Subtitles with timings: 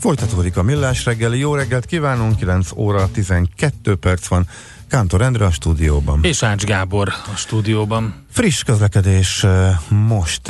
[0.00, 1.38] Folytatódik a millás reggeli.
[1.38, 4.46] Jó reggelt kívánunk, 9 óra 12 perc van.
[4.88, 6.20] Kántor Endre a stúdióban.
[6.22, 8.24] És Ács Gábor a stúdióban.
[8.30, 9.46] Friss közlekedés
[9.88, 10.40] most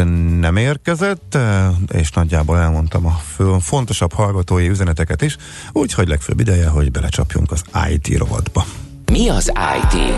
[0.40, 1.38] nem érkezett,
[1.92, 3.20] és nagyjából elmondtam a
[3.60, 5.36] fontosabb hallgatói üzeneteket is,
[5.72, 8.64] úgyhogy legfőbb ideje, hogy belecsapjunk az IT rovatba.
[9.10, 10.12] Mi az IT?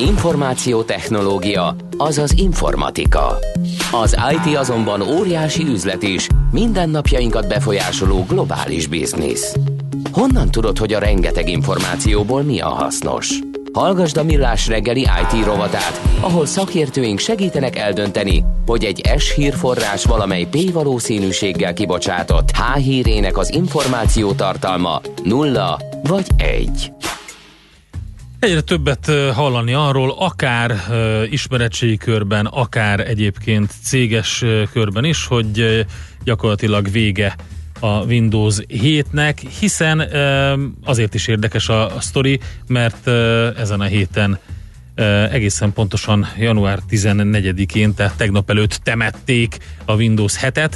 [0.00, 3.38] Információtechnológia, azaz informatika.
[4.02, 9.56] Az IT azonban óriási üzlet is, mindennapjainkat befolyásoló globális biznisz.
[10.12, 13.38] Honnan tudod, hogy a rengeteg információból mi a hasznos?
[13.72, 20.46] Hallgasd a Millás reggeli IT rovatát, ahol szakértőink segítenek eldönteni, hogy egy S hírforrás valamely
[20.50, 26.92] P valószínűséggel kibocsátott H hírének az információ tartalma nulla vagy egy.
[28.42, 30.74] Egyre többet hallani arról, akár
[31.30, 35.84] ismeretségi körben, akár egyébként céges körben is, hogy
[36.24, 37.36] gyakorlatilag vége
[37.80, 40.08] a Windows 7-nek, hiszen
[40.84, 43.08] azért is érdekes a, sztori, mert
[43.58, 44.38] ezen a héten
[45.30, 50.72] egészen pontosan január 14-én, tehát tegnap előtt temették a Windows 7-et,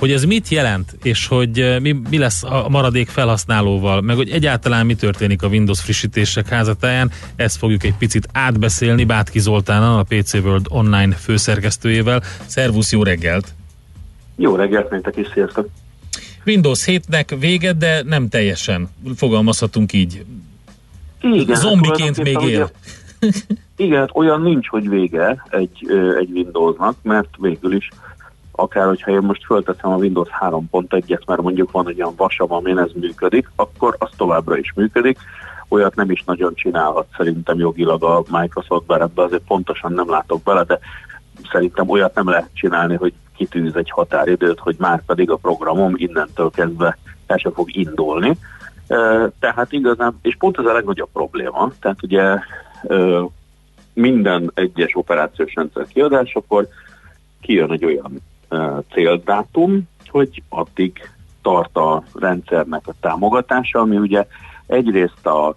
[0.00, 4.86] hogy ez mit jelent, és hogy mi, mi lesz a maradék felhasználóval, meg hogy egyáltalán
[4.86, 10.34] mi történik a Windows frissítések házatáján, ezt fogjuk egy picit átbeszélni Bátki Zoltánnal, a PC
[10.34, 12.22] World online főszerkesztőjével.
[12.46, 13.54] Szervusz, jó reggelt!
[14.36, 15.68] Jó reggelt, nektek is, sziasztok!
[16.46, 18.88] Windows 7-nek vége, de nem teljesen.
[19.16, 20.24] Fogalmazhatunk így.
[21.20, 22.70] Igen, Zombiként hát még él.
[23.20, 23.30] Ugye,
[23.76, 25.86] igen, hát olyan nincs, hogy vége egy,
[26.20, 27.88] egy Windowsnak, mert végül is
[28.60, 32.90] akár hogyha én most fölteszem a Windows 3.1-et, mert mondjuk van olyan vasav, amin ez
[32.94, 35.18] működik, akkor az továbbra is működik.
[35.68, 40.42] Olyat nem is nagyon csinálhat szerintem jogilag a Microsoft, bár ebbe azért pontosan nem látok
[40.42, 40.78] bele, de
[41.50, 46.50] szerintem olyat nem lehet csinálni, hogy kitűz egy határidőt, hogy már pedig a programom innentől
[46.50, 48.36] kezdve el sem fog indulni.
[49.38, 52.38] Tehát igazán, és pont ez a legnagyobb probléma, tehát ugye
[53.92, 56.68] minden egyes operációs rendszer kiadásakor
[57.40, 58.20] kijön egy olyan
[58.92, 61.10] céldátum, hogy addig
[61.42, 64.26] tart a rendszernek a támogatása, ami ugye
[64.66, 65.56] egyrészt a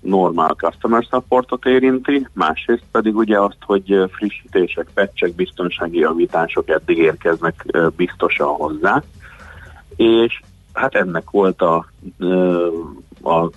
[0.00, 7.64] normál customer supportot érinti, másrészt pedig ugye azt, hogy frissítések, patchek, biztonsági javítások eddig érkeznek
[7.96, 9.02] biztosan hozzá,
[9.96, 10.40] és
[10.72, 11.76] hát ennek volt a,
[13.22, 13.50] a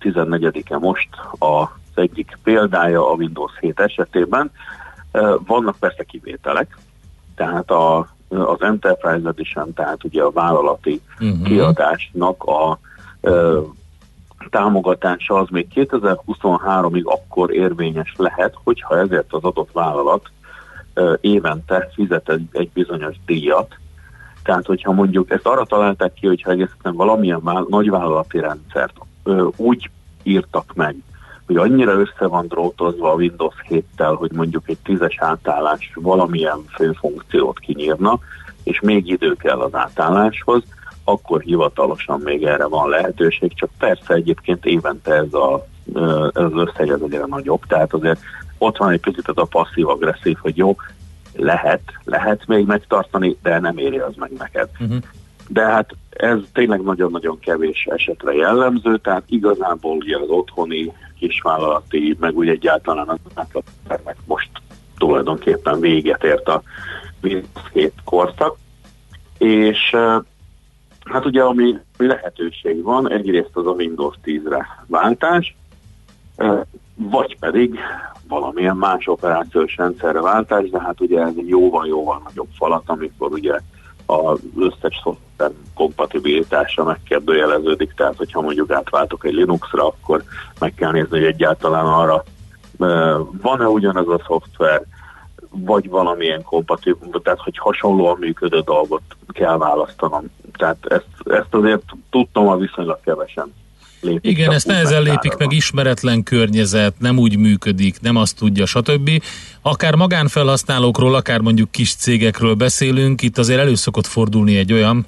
[0.00, 4.50] 14-e most az egyik példája a Windows 7 esetében.
[5.46, 6.78] Vannak persze kivételek,
[7.34, 11.42] tehát a az Enterprise Edition, tehát ugye a vállalati uh-huh.
[11.42, 12.78] kiadásnak a
[13.20, 13.60] ö,
[14.50, 20.30] támogatása az még 2023-ig akkor érvényes lehet, hogyha ezért az adott vállalat
[20.94, 23.78] ö, évente fizet egy, egy bizonyos díjat.
[24.42, 29.90] Tehát, hogyha mondjuk ezt arra találták ki, hogyha egészen valamilyen vál, nagyvállalati rendszert ö, úgy
[30.22, 30.96] írtak meg,
[31.48, 37.58] hogy annyira össze van drótozva a Windows 7-tel, hogy mondjuk egy tízes átállás valamilyen főfunkciót
[37.58, 38.18] kinyírna,
[38.62, 40.62] és még idő kell az átálláshoz,
[41.04, 45.66] akkor hivatalosan még erre van lehetőség, csak persze egyébként évente ez, a,
[46.32, 48.20] ez az összeg ez egyre nagyobb, tehát azért
[48.58, 50.76] ott van egy picit ez a passzív-agresszív, hogy jó,
[51.36, 54.68] lehet, lehet még megtartani, de nem éri az meg neked.
[54.80, 54.98] Uh-huh.
[55.48, 62.36] De hát ez tényleg nagyon-nagyon kevés esetre jellemző, tehát igazából ugye az otthoni kisvállalati, meg
[62.36, 64.50] úgy egyáltalán az átlattermek most
[64.98, 66.62] tulajdonképpen véget ért a
[67.72, 68.56] 7 korszak,
[69.38, 69.96] és
[71.04, 75.56] hát ugye ami lehetőség van, egyrészt az a Windows 10-re váltás,
[76.94, 77.78] vagy pedig
[78.28, 83.58] valamilyen más operációs rendszerre váltás, de hát ugye ez egy jóval-jóval nagyobb falat, amikor ugye
[84.06, 85.27] az összes szoftver
[85.74, 90.22] kompatibilitása megkérdőjeleződik, tehát hogyha mondjuk átváltok egy Linuxra, akkor
[90.58, 92.24] meg kell nézni, hogy egyáltalán arra
[93.42, 94.82] van-e ugyanaz a szoftver,
[95.50, 100.24] vagy valamilyen kompatibilis, tehát hogy hasonlóan működő dolgot kell választanom.
[100.56, 103.54] Tehát ezt, ezt azért tudtam a viszonylag kevesen.
[104.00, 109.10] Lépik Igen, ezt nehezen lépik meg, ismeretlen környezet, nem úgy működik, nem azt tudja, stb.
[109.62, 115.06] Akár magánfelhasználókról, akár mondjuk kis cégekről beszélünk, itt azért előszokott fordulni egy olyan,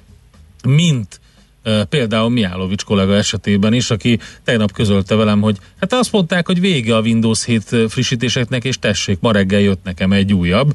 [0.65, 1.19] mint
[1.89, 6.95] Például Miálovics kollega esetében is, aki tegnap közölte velem, hogy hát azt mondták, hogy vége
[6.95, 10.71] a Windows 7 frissítéseknek, és tessék, ma reggel jött nekem egy újabb.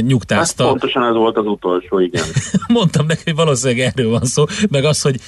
[0.00, 0.62] Nyugtázta.
[0.62, 2.24] Hát pontosan ez volt az utolsó, igen.
[2.68, 5.20] Mondtam neki, hogy valószínűleg erről van szó, meg az, hogy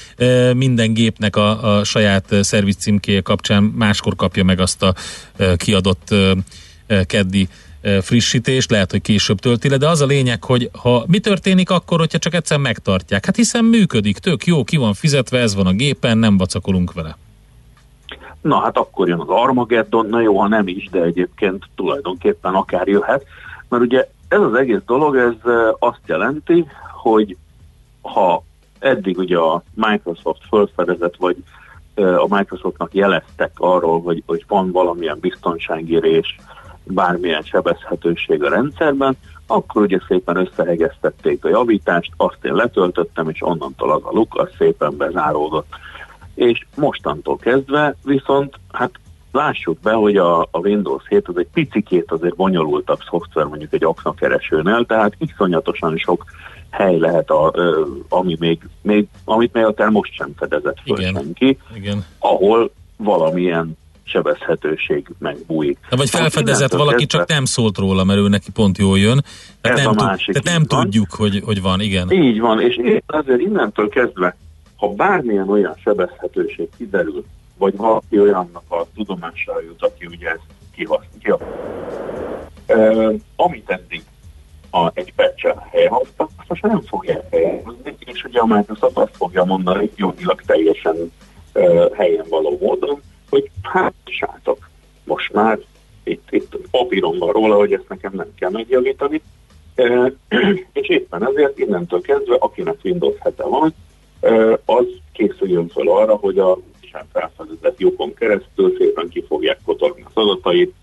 [0.54, 4.94] minden gépnek a, a saját szerviz címkéje kapcsán máskor kapja meg azt a
[5.56, 6.14] kiadott
[7.06, 7.48] keddi
[8.00, 11.98] frissítést, lehet, hogy később tölti le, de az a lényeg, hogy ha mi történik akkor,
[11.98, 13.24] hogyha csak egyszer megtartják?
[13.24, 17.16] Hát hiszen működik, tök jó, ki van fizetve, ez van a gépen, nem vacakolunk vele.
[18.40, 22.88] Na hát akkor jön az Armageddon, na jó, ha nem is, de egyébként tulajdonképpen akár
[22.88, 23.24] jöhet,
[23.68, 27.36] mert ugye ez az egész dolog, ez azt jelenti, hogy
[28.00, 28.42] ha
[28.78, 31.36] eddig ugye a Microsoft felfedezett, vagy
[31.94, 36.36] a Microsoftnak jeleztek arról, hogy, hogy van valamilyen biztonsági rés,
[36.92, 39.16] bármilyen sebezhetőség a rendszerben,
[39.46, 44.48] akkor ugye szépen összehegeztették a javítást, azt én letöltöttem, és onnantól az a luk, az
[44.58, 45.74] szépen bezáródott.
[46.34, 48.90] És mostantól kezdve viszont, hát
[49.32, 53.84] lássuk be, hogy a, a Windows 7 az egy picikét azért bonyolultabb szoftver mondjuk egy
[53.84, 56.24] aknakeresőnél, tehát iszonyatosan sok
[56.70, 57.54] hely lehet, a,
[58.08, 62.04] ami még, még, amit még akár most sem fedezett föl igen, senki, igen.
[62.18, 63.78] ahol valamilyen
[64.10, 65.78] sebezhetőség megbújik.
[65.90, 69.24] De vagy felfedezett valaki, kezdve, csak nem szólt róla, mert ő neki pont jól jön.
[69.60, 72.10] Tehát nem, tud, tehát nem tudjuk, hogy, hogy van, igen.
[72.10, 74.36] Így van, és én azért innentől kezdve,
[74.76, 77.24] ha bármilyen olyan sebezhetőség kiderül,
[77.58, 81.38] vagy valaki olyannak a tudomására jut, aki ugye ezt kihasználja.
[82.68, 84.02] Uh, amit eddig
[84.70, 89.44] a, egy patch-el helyhoztak, azt most nem fogják helyhozni, és ugye a Microsoft azt fogja
[89.44, 91.12] mondani, hogy jogilag teljesen
[91.54, 93.00] uh, helyen való módon,
[93.30, 94.68] hogy hát sátok,
[95.04, 95.58] most már
[96.04, 99.22] itt, itt papíron van róla, hogy ezt nekem nem kell megjavítani,
[99.74, 100.12] e,
[100.80, 103.74] és éppen ezért innentől kezdve, akinek Windows 7 van,
[104.20, 106.58] e, az készüljön fel arra, hogy a
[106.90, 107.06] sem
[107.76, 110.74] lyukon keresztül szépen ki fogják kotorni az adatait,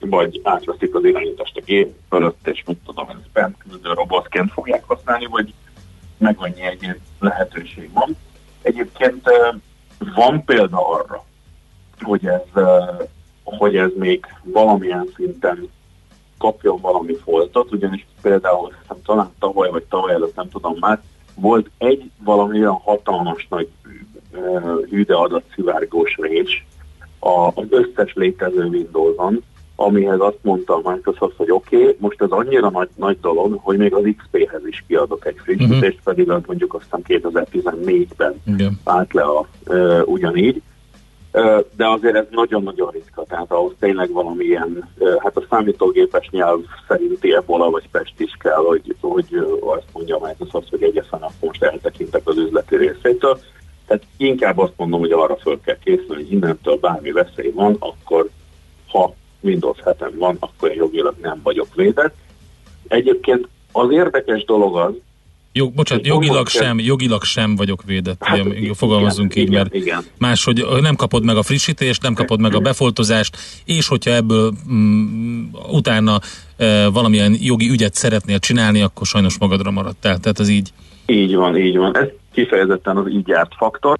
[0.00, 4.84] vagy átveszik az irányítást a gép fölött, és mit tudom, ez spam küldő robotként fogják
[4.84, 5.54] használni, vagy
[6.18, 8.16] meg annyi egyéb lehetőség van.
[8.62, 9.28] Egyébként
[10.14, 11.24] van példa arra,
[12.02, 12.62] hogy ez,
[13.44, 15.68] hogy ez még valamilyen szinten
[16.38, 21.02] kapjon valami foltot, ugyanis például hiszem, talán tavaly vagy tavaly előtt nem tudom már,
[21.34, 23.68] volt egy valami olyan hatalmas nagy
[24.90, 26.66] hűde adatszivárgós rés
[27.18, 29.42] az összes létező Windows-on,
[29.76, 33.76] amihez azt mondta a Microsoft, hogy oké, okay, most ez annyira nagy, nagy dolog, hogy
[33.76, 36.02] még az XP-hez is kiadok egy frissítést, uh-huh.
[36.04, 38.80] pedig az mondjuk aztán 2014-ben Igen.
[38.84, 40.62] állt le a, uh, ugyanígy
[41.76, 44.88] de azért ez nagyon-nagyon ritka, tehát ahhoz tényleg valamilyen,
[45.18, 49.26] hát a számítógépes nyelv szerinti ebola vagy pest is kell, hogy, hogy
[49.60, 53.38] azt mondja a Microsoft, hogy egyeszen akkor most eltekintek az üzleti részétől.
[53.86, 58.28] Tehát inkább azt mondom, hogy arra föl kell készülni, hogy innentől bármi veszély van, akkor
[58.88, 62.14] ha Windows 7 van, akkor jogilag nem vagyok védett.
[62.88, 64.92] Egyébként az érdekes dolog az,
[65.58, 70.04] Jog, bocsánat, jogilag sem, jogilag sem vagyok védett, hát, ugye, fogalmazunk igen, így, mert igen.
[70.18, 75.44] máshogy nem kapod meg a frissítést, nem kapod meg a befoltozást, és hogyha ebből mm,
[75.70, 76.18] utána
[76.56, 80.72] e, valamilyen jogi ügyet szeretnél csinálni, akkor sajnos magadra maradtál, tehát az így.
[81.06, 81.96] Így van, így van.
[81.96, 83.98] Ez kifejezetten az így járt faktor,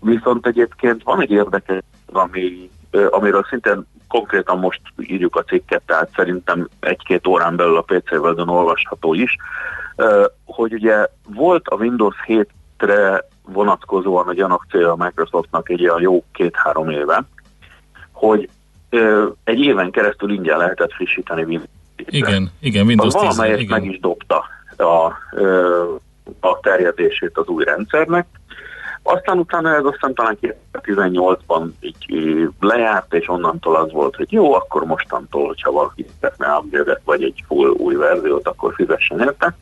[0.00, 1.82] viszont egyébként van egy érdekes,
[2.12, 2.70] ami,
[3.10, 8.48] amiről szintén konkrétan most írjuk a cikket, tehát szerintem egy-két órán belül a PC World-on
[8.48, 9.36] olvasható is,
[10.44, 16.90] hogy ugye volt a Windows 7-re vonatkozóan a gyanakcélja a Microsoftnak egy olyan jó két-három
[16.90, 17.24] éve,
[18.12, 18.48] hogy
[19.44, 23.80] egy éven keresztül ingyen lehetett frissíteni Windows 7 Igen, igen, Windows 10 Valamelyest igen.
[23.80, 24.44] meg is dobta
[24.76, 25.04] a,
[26.40, 28.26] a terjedését az új rendszernek,
[29.08, 30.38] aztán utána ez aztán talán
[30.72, 37.00] 2018-ban így lejárt, és onnantól az volt, hogy jó, akkor mostantól, hogyha valaki szeretne upgrade
[37.04, 39.56] vagy egy full új verziót, akkor fizessen érte.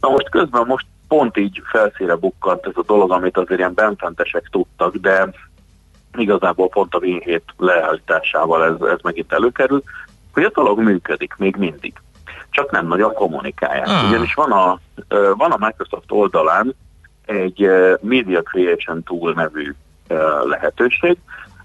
[0.00, 4.48] Na most közben most pont így felszíre bukkant ez a dolog, amit azért ilyen benfentesek
[4.50, 5.30] tudtak, de
[6.16, 9.84] igazából pont a Win 7 leállításával ez, ez megint előkerült,
[10.32, 11.92] hogy a dolog működik még mindig.
[12.50, 13.88] Csak nem nagyon kommunikálják.
[13.88, 14.08] Ah.
[14.08, 14.80] Ugyanis van a,
[15.34, 16.74] van a Microsoft oldalán
[17.26, 19.74] egy Media Creation Tool nevű
[20.44, 21.18] lehetőség.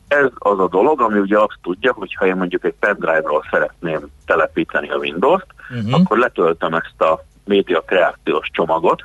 [0.08, 4.08] Ez az a dolog, ami ugye azt tudja, hogy ha én mondjuk egy pendrive-ról szeretném
[4.25, 5.94] telepíteni a Windows-t, uh-huh.
[5.94, 9.04] akkor letöltöm ezt a média kreációs csomagot,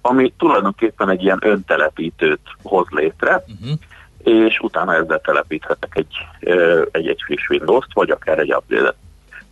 [0.00, 3.78] ami tulajdonképpen egy ilyen öntelepítőt hoz létre, uh-huh.
[4.46, 6.14] és utána ezzel telepíthetek egy,
[6.90, 8.96] egy, egy friss Windows-t, vagy akár egy update-et.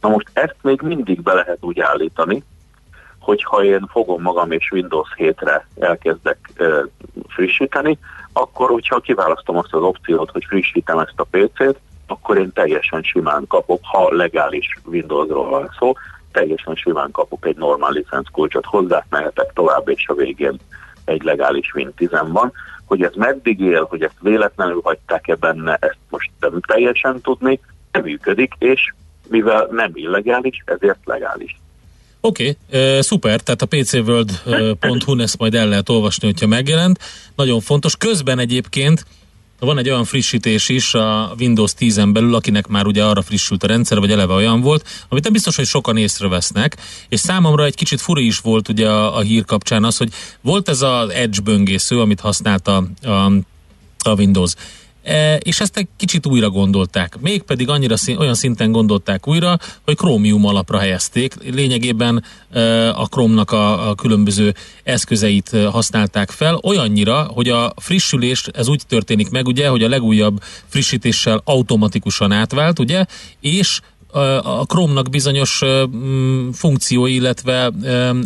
[0.01, 2.43] Na most ezt még mindig be lehet úgy állítani,
[3.19, 6.51] hogyha én fogom magam és Windows 7-re elkezdek
[7.29, 7.99] frissíteni,
[8.33, 13.47] akkor hogyha kiválasztom azt az opciót, hogy frissítem ezt a PC-t, akkor én teljesen simán
[13.47, 15.93] kapok, ha legális Windowsról van szó,
[16.33, 20.57] teljesen simán kapok egy normál licenszkulcsot hozzá, mehetek tovább, és a végén
[21.05, 22.53] egy legális Win 10 van.
[22.85, 27.61] Hogy ez meddig él, hogy ezt véletlenül hagyták-e benne, ezt most nem teljesen tudni,
[27.93, 28.93] nem működik, és
[29.29, 31.61] mivel nem illegális, ezért legális.
[32.21, 36.99] Oké, okay, szuper, tehát a pcworld.hu-n ezt majd el lehet olvasni, hogyha megjelent.
[37.37, 37.97] Nagyon fontos.
[37.97, 39.05] Közben egyébként
[39.67, 43.67] van egy olyan frissítés is a Windows 10-en belül, akinek már ugye arra frissült a
[43.67, 46.77] rendszer, vagy eleve olyan volt, amit nem biztos, hogy sokan észrevesznek,
[47.09, 50.69] és számomra egy kicsit furi is volt ugye a, a hír kapcsán az, hogy volt
[50.69, 53.09] ez az Edge böngésző, amit használta a,
[54.03, 54.53] a Windows
[55.39, 57.17] és ezt egy kicsit újra gondolták.
[57.21, 61.35] Mégpedig annyira szín, olyan szinten gondolták újra, hogy Chromium alapra helyezték.
[61.51, 68.47] Lényegében e, a Chrome-nak a, a különböző eszközeit e, használták fel, olyannyira, hogy a frissülés,
[68.53, 73.05] ez úgy történik meg, ugye, hogy a legújabb frissítéssel automatikusan átvált, ugye,
[73.41, 73.81] és
[74.43, 75.63] a Chrome-nak bizonyos
[76.53, 77.71] funkciói, illetve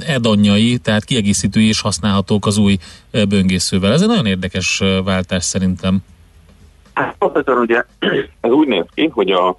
[0.06, 2.78] edanyai, tehát kiegészítői is használhatók az új
[3.10, 3.92] böngészővel.
[3.92, 6.02] Ez egy nagyon érdekes váltás szerintem.
[6.94, 7.84] Hát pontosan ugye
[8.40, 9.58] ez úgy néz ki, hogy a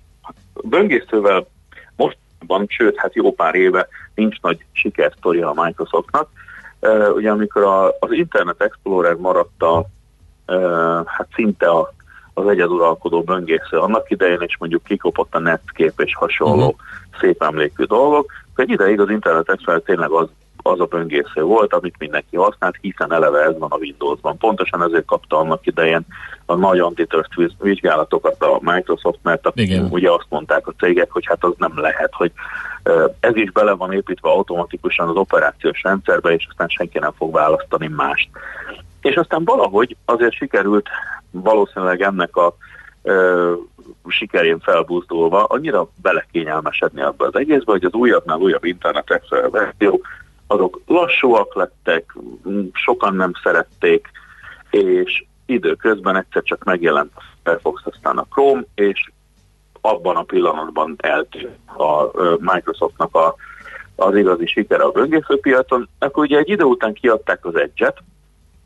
[0.64, 1.46] böngészővel
[1.96, 6.30] mostban, sőt, hát jó pár éve nincs nagy sikersztoria a Microsoftnak.
[6.80, 9.86] Uh, ugye amikor a, az Internet Explorer maradt a,
[10.48, 11.94] uh, hát szinte a,
[12.34, 16.80] az egyeduralkodó böngésző annak idején, és mondjuk kikopott a Netscape és hasonló uh-huh.
[17.20, 20.30] szép emlékű dolgok, egy ideig az Internet Explorer tényleg az
[20.64, 24.38] az a böngésző volt, amit mindenki használt, hiszen eleve ez van a Windowsban.
[24.38, 26.06] Pontosan ezért kapta annak idején
[26.46, 27.30] a nagy antitrust
[27.60, 29.88] vizsgálatokat a Microsoft, mert Igen.
[29.92, 32.32] ugye azt mondták a cégek, hogy hát az nem lehet, hogy
[33.20, 37.88] ez is bele van építve automatikusan az operációs rendszerbe, és aztán senki nem fog választani
[37.88, 38.30] mást.
[39.02, 40.90] És aztán valahogy azért sikerült
[41.32, 42.56] valószínűleg ennek a
[43.04, 43.54] ö,
[44.08, 50.02] sikerén felbuzdulva annyira belekényelmesedni abba az egészbe, hogy az újabbnál újabb internet Explorer verzió
[50.54, 52.16] azok lassúak lettek,
[52.74, 54.12] sokan nem szerették,
[54.70, 59.12] és időközben egyszer csak megjelent a Firefox, aztán a Chrome, és
[59.82, 63.36] abban a pillanatban eltűnt a Microsoftnak a,
[63.96, 67.98] az igazi sikere a böngészőpiacon, akkor ugye egy idő után kiadták az Edge-et,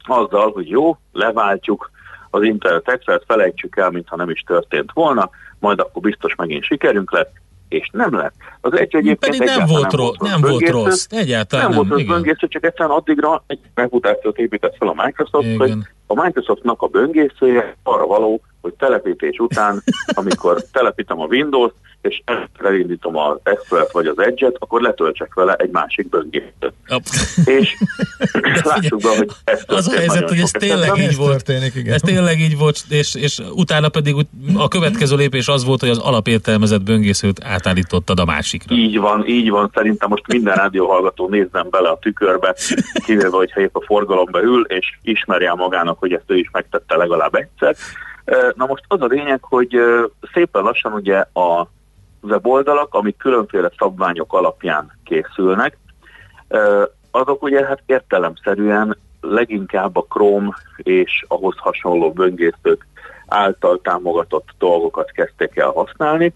[0.03, 1.91] azzal, hogy jó, leváltjuk
[2.29, 5.29] az Internet Expert, felejtsük el, mintha nem is történt volna,
[5.60, 7.34] majd akkor biztos megint sikerünk lett,
[7.70, 8.34] és nem lett.
[8.62, 11.76] Az egy egyébként Pedig nem volt, nem, rossz, nem volt rossz, egyáltalán nem.
[11.76, 15.58] Volt rossz böngésző, csak egyszerűen addigra egy reputációt épített fel a Microsoft, Igen.
[15.58, 15.72] hogy
[16.08, 19.84] a Microsoftnak a böngészője arra való, hogy telepítés után,
[20.20, 21.76] amikor telepítem a Windows-t,
[22.08, 22.22] és
[22.60, 26.74] elindítom az Explorer vagy az Edge-et, akkor letöltsek vele egy másik böngészőt.
[27.46, 27.76] és
[28.72, 31.44] lássuk be, hogy ez Az a helyzet, hogy ez tényleg így volt.
[31.44, 31.94] Történik, igen.
[31.94, 34.16] Ez tényleg így volt, és, és utána pedig
[34.56, 38.76] a következő lépés az volt, hogy az alapértelmezett böngészőt átállítottad a másikra.
[38.76, 39.72] Így van, így van.
[39.74, 42.56] Szerintem most minden rádióhallgató nézzen bele a tükörbe,
[43.06, 47.36] kivéve, hogyha épp a forgalomba ül, és ismerje magának, hogy ezt ő is megtette legalább
[47.36, 47.76] egyszer.
[48.56, 49.78] Na most az a lényeg, hogy
[50.34, 51.68] szépen lassan ugye a
[52.30, 55.78] weboldalak, amik különféle szabványok alapján készülnek,
[57.12, 62.88] azok ugye hát értelemszerűen leginkább a Chrome és ahhoz hasonló böngészők
[63.28, 66.34] által támogatott dolgokat kezdték el használni.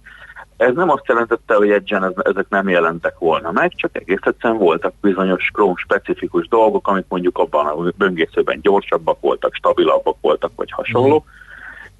[0.57, 4.93] Ez nem azt jelentette, hogy egyen ezek nem jelentek volna meg, csak egész egyszerűen voltak
[5.01, 11.25] bizonyos Chrome specifikus dolgok, amik mondjuk abban a böngészőben gyorsabbak voltak, stabilabbak voltak, vagy hasonló.
[11.27, 11.31] Mm.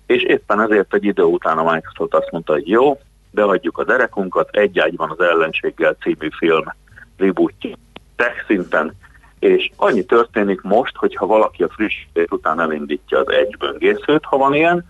[0.06, 3.00] És éppen ezért egy idő után a Microsoft azt mondta, hogy jó,
[3.32, 6.64] beadjuk az erekunkat, egy ágyban az ellenséggel című film
[7.18, 7.76] rebootja
[8.16, 8.94] tech szinten,
[9.40, 14.54] és annyi történik most, hogyha valaki a frissítés után elindítja az egy böngészőt, ha van
[14.54, 14.86] ilyen,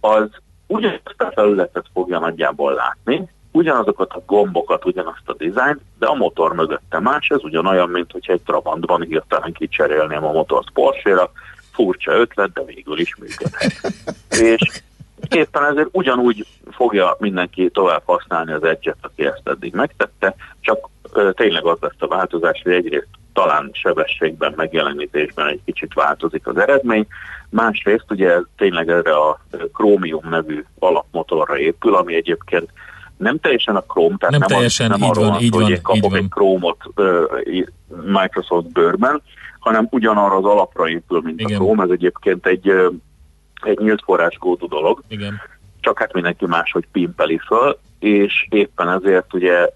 [0.00, 0.28] az
[0.66, 6.54] ugyanazt a felületet fogja nagyjából látni, ugyanazokat a gombokat, ugyanazt a dizájnt, de a motor
[6.54, 11.30] mögötte más, ez ugyanolyan, mint hogyha egy Trabantban hirtelen kicserélném a motort Porsche-ra,
[11.72, 13.72] furcsa ötlet, de végül is működhet.
[14.50, 14.82] és
[15.30, 20.88] éppen ezért ugyanúgy fogja mindenki tovább használni az egyet, aki ezt eddig megtette, csak
[21.32, 27.06] tényleg az lesz a változás, hogy egyrészt talán sebességben, megjelenítésben egy kicsit változik az eredmény,
[27.50, 29.40] másrészt ugye ez tényleg erre a
[29.72, 32.70] Chromium nevű alapmotorra épül, ami egyébként
[33.16, 36.16] nem teljesen a Chrome, tehát nem, nem, teljesen, az, nem arról van, hogy én kapok
[36.16, 36.82] egy Chrome-ot
[38.04, 39.22] Microsoft bőrben,
[39.58, 41.60] hanem ugyanarra az alapra épül, mint Igen.
[41.60, 41.82] a Chrome.
[41.82, 42.72] Ez egyébként egy
[43.66, 45.02] egy nyílt forráskódú dolog.
[45.08, 45.40] Igen.
[45.80, 49.68] Csak hát mindenki máshogy pimpeli föl, és éppen ezért ugye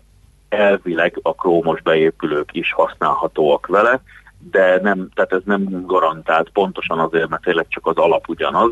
[0.48, 4.00] elvileg a Chrome-os beépülők is használhatóak vele,
[4.50, 8.70] de nem, tehát ez nem garantált pontosan azért, mert tényleg csak az alap ugyanaz.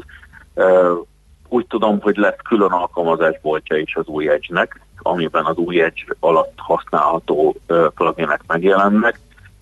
[1.48, 6.52] Úgy tudom, hogy lesz külön alkalmazásboltja is az új Edge-nek, amiben az új Edge alatt
[6.56, 7.56] használható
[7.94, 9.18] pluginek megjelennek,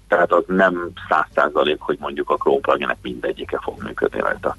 [0.08, 4.56] tehát az nem száz százalék, hogy mondjuk a Chrome pluginek mindegyike fog működni rajta.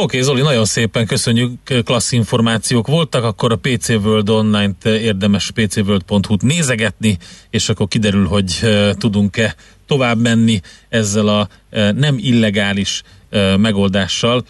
[0.00, 1.50] Oké, Zoli, nagyon szépen köszönjük,
[1.84, 7.18] klassz információk voltak, akkor a PC World Online-t érdemes pcworld.hu-t nézegetni,
[7.50, 8.60] és akkor kiderül, hogy
[8.98, 9.54] tudunk-e
[9.86, 11.48] tovább menni ezzel a
[11.92, 13.02] nem illegális
[13.56, 14.44] megoldással,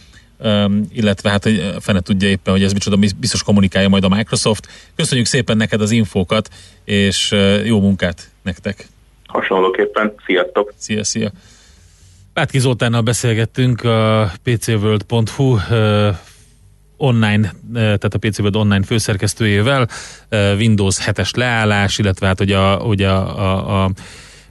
[0.92, 4.68] illetve hát hogy fene tudja éppen, hogy ez micsoda, biztos kommunikálja majd a Microsoft.
[4.96, 6.48] Köszönjük szépen neked az infókat,
[6.84, 8.88] és jó munkát nektek!
[9.26, 10.74] Hasonlóképpen, sziasztok!
[10.76, 11.30] Szia, szia!
[12.38, 15.58] Pátki Zoltánnal beszélgettünk a pcworld.hu
[16.96, 19.88] online, tehát a PC World online főszerkesztőjével,
[20.30, 23.90] Windows 7-es leállás, illetve hát hogy a, hogy a, a, a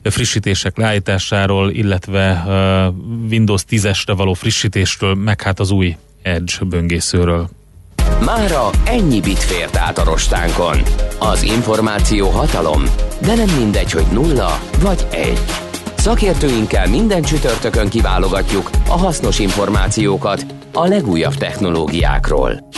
[0.03, 2.43] frissítések leállításáról, illetve
[3.29, 7.49] Windows 10-esre való frissítésről, meg hát az új Edge böngészőről.
[8.25, 10.77] Mára ennyi bit fért át a rostánkon.
[11.19, 12.83] Az információ hatalom,
[13.21, 15.66] de nem mindegy, hogy nulla vagy egy.
[16.07, 22.69] Szakértőinkkel minden csütörtökön kiválogatjuk a hasznos információkat a legújabb technológiákról.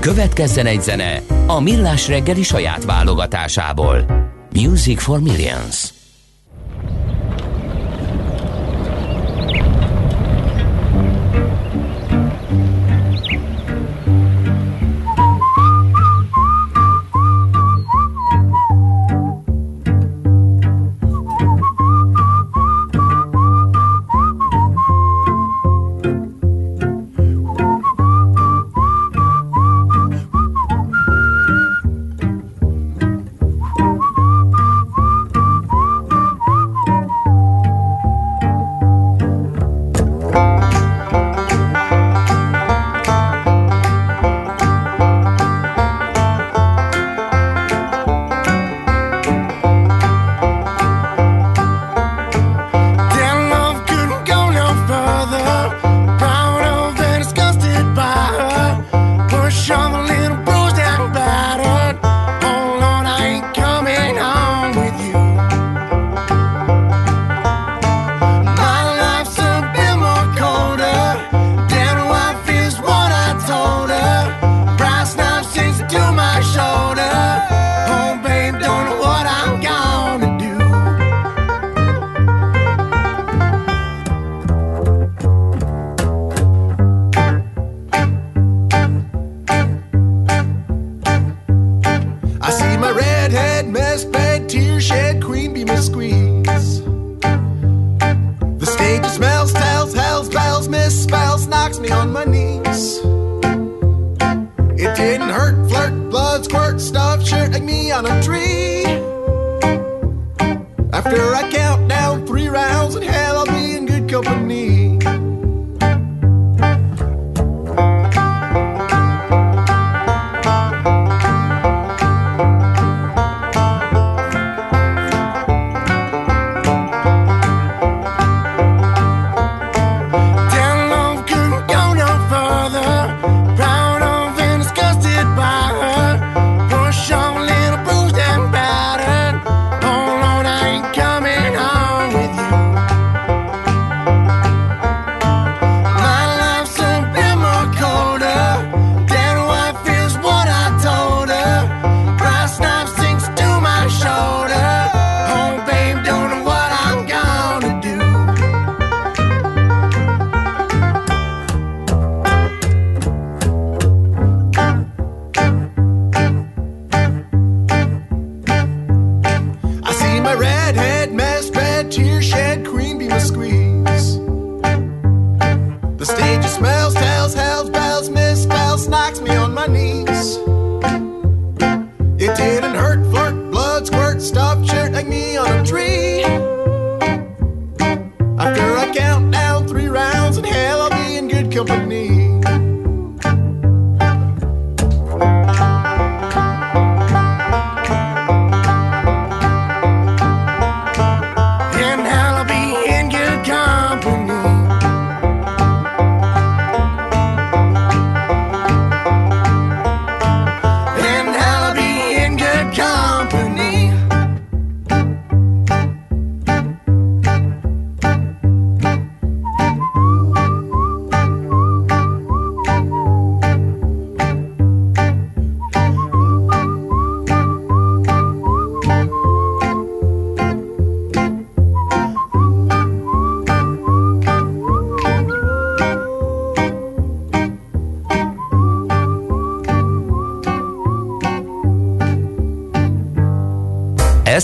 [0.00, 4.04] Következzen egy zene a Millás reggeli saját válogatásából.
[4.52, 5.93] Music for Millions.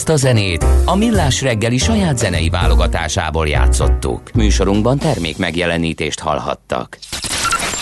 [0.00, 4.32] Ezt a zenét a Millás reggeli saját zenei válogatásából játszottuk.
[4.32, 6.98] Műsorunkban termék megjelenítést hallhattak.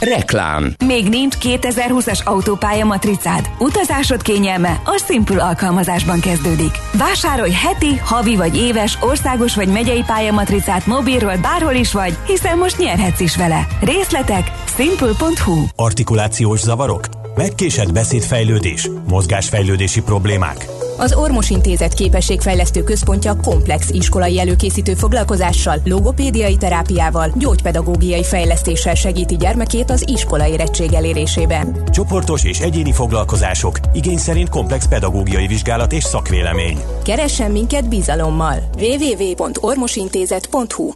[0.01, 3.51] Reklám Még nincs 2020-as autópálya matricád?
[3.59, 6.79] Utazásod kényelme a Simple alkalmazásban kezdődik.
[6.93, 12.79] Vásárolj heti, havi vagy éves, országos vagy megyei pályamatricát mobilról bárhol is vagy, hiszen most
[12.79, 13.67] nyerhetsz is vele.
[13.81, 17.05] Részletek simple.hu Artikulációs zavarok?
[17.37, 18.89] Megkésett beszédfejlődés?
[19.09, 20.78] Mozgásfejlődési problémák?
[21.01, 29.91] Az Ormos Intézet képességfejlesztő központja komplex iskolai előkészítő foglalkozással, logopédiai terápiával, gyógypedagógiai fejlesztéssel segíti gyermekét
[29.91, 31.85] az iskola érettség elérésében.
[31.91, 36.79] Csoportos és egyéni foglalkozások, igény szerint komplex pedagógiai vizsgálat és szakvélemény.
[37.05, 38.57] Keressen minket bizalommal.
[38.79, 40.91] www.ormosintézet.hu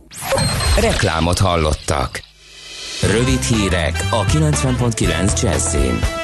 [0.81, 2.23] Reklámot hallottak.
[3.11, 6.22] Rövid hírek a 90.9 Jazzin.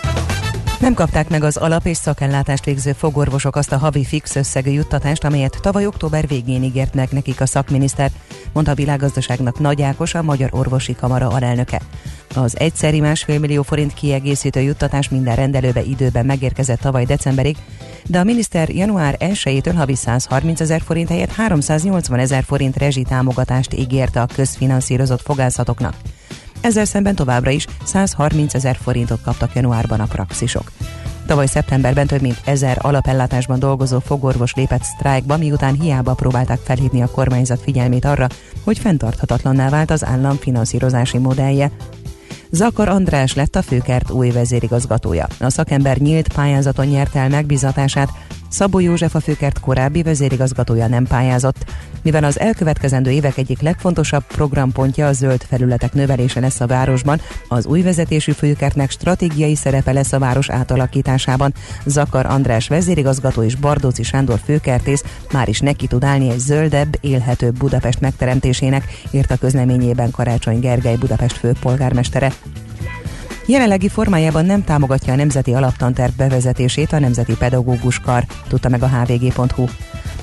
[0.80, 5.24] Nem kapták meg az alap és szakellátást végző fogorvosok azt a havi fix összegű juttatást,
[5.24, 8.10] amelyet tavaly október végén ígért meg nekik a szakminiszter,
[8.52, 11.80] mondta a világgazdaságnak Nagy Ákos, a Magyar Orvosi Kamara alelnöke.
[12.34, 17.56] Az egyszeri másfél millió forint kiegészítő juttatás minden rendelőbe időben megérkezett tavaly decemberig,
[18.06, 24.20] de a miniszter január 1-től havi 130 ezer forint helyett 380 ezer forint rezsitámogatást ígérte
[24.20, 25.94] a közfinanszírozott fogászatoknak.
[26.60, 30.72] Ezzel szemben továbbra is 130 ezer forintot kaptak januárban a praxisok.
[31.26, 37.10] Tavaly szeptemberben több mint ezer alapellátásban dolgozó fogorvos lépett sztrájkba, miután hiába próbálták felhívni a
[37.10, 38.26] kormányzat figyelmét arra,
[38.64, 41.70] hogy fenntarthatatlanná vált az állam finanszírozási modellje.
[42.50, 45.26] Zakar András lett a főkert új vezérigazgatója.
[45.40, 48.08] A szakember nyílt pályázaton nyerte el megbizatását,
[48.48, 51.64] Szabó József a főkert korábbi vezérigazgatója nem pályázott,
[52.02, 57.66] mivel az elkövetkezendő évek egyik legfontosabb programpontja a zöld felületek növelése lesz a városban, az
[57.66, 61.54] új vezetésű főkertnek stratégiai szerepe lesz a város átalakításában.
[61.84, 67.58] Zakar András vezérigazgató és Bardóci Sándor főkertész már is neki tud állni egy zöldebb, élhetőbb
[67.58, 72.32] Budapest megteremtésének, írt a közleményében Karácsony Gergely Budapest főpolgármestere.
[73.48, 78.88] Jelenlegi formájában nem támogatja a Nemzeti Alaptanterv bevezetését a Nemzeti Pedagógus Kar, tudta meg a
[78.88, 79.64] hvg.hu.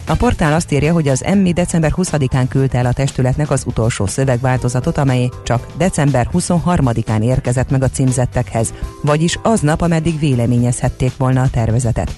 [0.07, 4.05] A portál azt írja, hogy az Emmi december 20-án küldte el a testületnek az utolsó
[4.05, 11.49] szövegváltozatot, amely csak december 23-án érkezett meg a címzettekhez, vagyis aznap, ameddig véleményezhették volna a
[11.49, 12.15] tervezetet.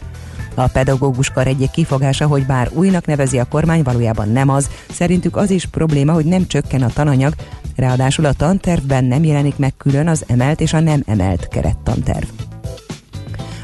[0.55, 4.69] A pedagógus kar egyik kifogása, hogy bár újnak nevezi a kormány, valójában nem az.
[4.89, 7.33] Szerintük az is probléma, hogy nem csökken a tananyag,
[7.77, 12.27] ráadásul a tantervben nem jelenik meg külön az emelt és a nem emelt kerettanterv.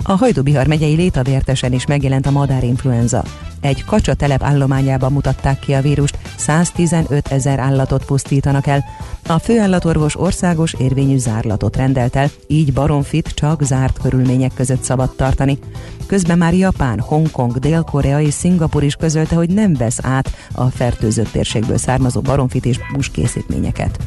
[0.03, 3.23] A Hajdubihar megyei Létavértesen is megjelent a madárinfluenza.
[3.63, 8.83] Egy kacsa telep állományában mutatták ki a vírust, 115 ezer állatot pusztítanak el.
[9.27, 15.59] A főállatorvos országos érvényű zárlatot rendelt el, így baromfit csak zárt körülmények között szabad tartani.
[16.07, 21.31] Közben már Japán, Hongkong, Dél-Korea és Szingapur is közölte, hogy nem vesz át a fertőzött
[21.31, 23.99] térségből származó baromfit és buskészítményeket.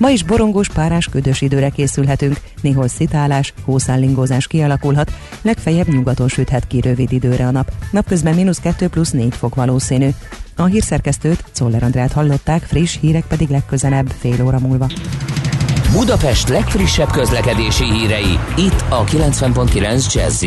[0.00, 6.80] Ma is borongós, párás, ködös időre készülhetünk, néhol szitálás, hószállingózás kialakulhat, legfeljebb nyugaton süthet ki
[6.80, 7.72] rövid időre a nap.
[7.90, 10.08] Napközben mínusz 2 plusz 4 fok valószínű.
[10.56, 14.86] A hírszerkesztőt, Czoller Andrát hallották, friss hírek pedig legközelebb fél óra múlva.
[15.92, 20.44] Budapest legfrissebb közlekedési hírei, itt a 90.9 jazz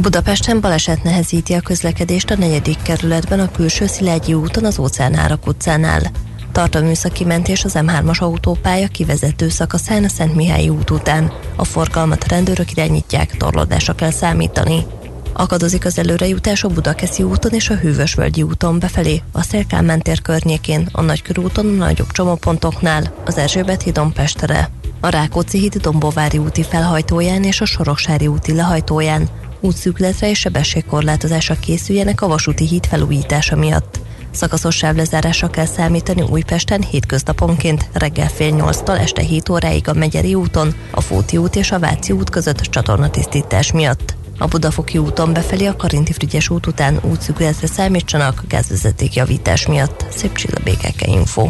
[0.00, 6.10] Budapesten baleset nehezíti a közlekedést a negyedik kerületben a külső Szilágyi úton az Óceánárak utcánál.
[6.56, 11.32] Tart a műszaki mentés az M3-as autópálya kivezető szakaszán a Szent Mihály út után.
[11.56, 14.86] A forgalmat rendőrök irányítják, torlódásra kell számítani.
[15.32, 20.88] Akadozik az előrejutás a Budakeszi úton és a Hűvösvölgyi úton befelé, a Szélkálmán tér környékén,
[20.92, 27.42] a Nagykörúton a nagyobb csomópontoknál, az Erzsébet hídon Pestere, a Rákóczi híd Dombovári úti felhajtóján
[27.44, 29.28] és a Soroksári úti lehajtóján,
[29.60, 34.05] útszűkletre és sebességkorlátozásra készüljenek a vasúti híd felújítása miatt.
[34.36, 40.74] Szakaszos sávlezárásra kell számítani Újpesten hétköznaponként reggel fél nyolctól este 7 óráig a Megyeri úton,
[40.90, 44.14] a Fóti út és a Váci út között csatornatisztítás miatt.
[44.38, 50.04] A Budafoki úton befelé a Karinti Frigyes út után útszükletre számítsanak gázvezeték javítás miatt.
[50.10, 51.48] Szép csillabékeke info.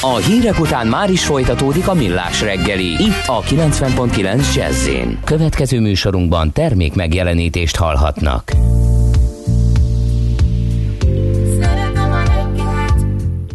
[0.00, 4.88] A hírek után már is folytatódik a millás reggeli, itt a 90.9 jazz
[5.24, 8.52] Következő műsorunkban termék megjelenítést hallhatnak.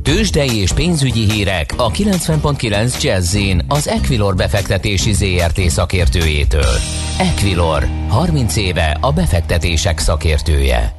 [0.05, 3.37] Tőzsdei és pénzügyi hírek a 90.9 jazz
[3.67, 6.73] az Equilor befektetési ZRT szakértőjétől.
[7.19, 10.93] Equilor, 30 éve a befektetések szakértője.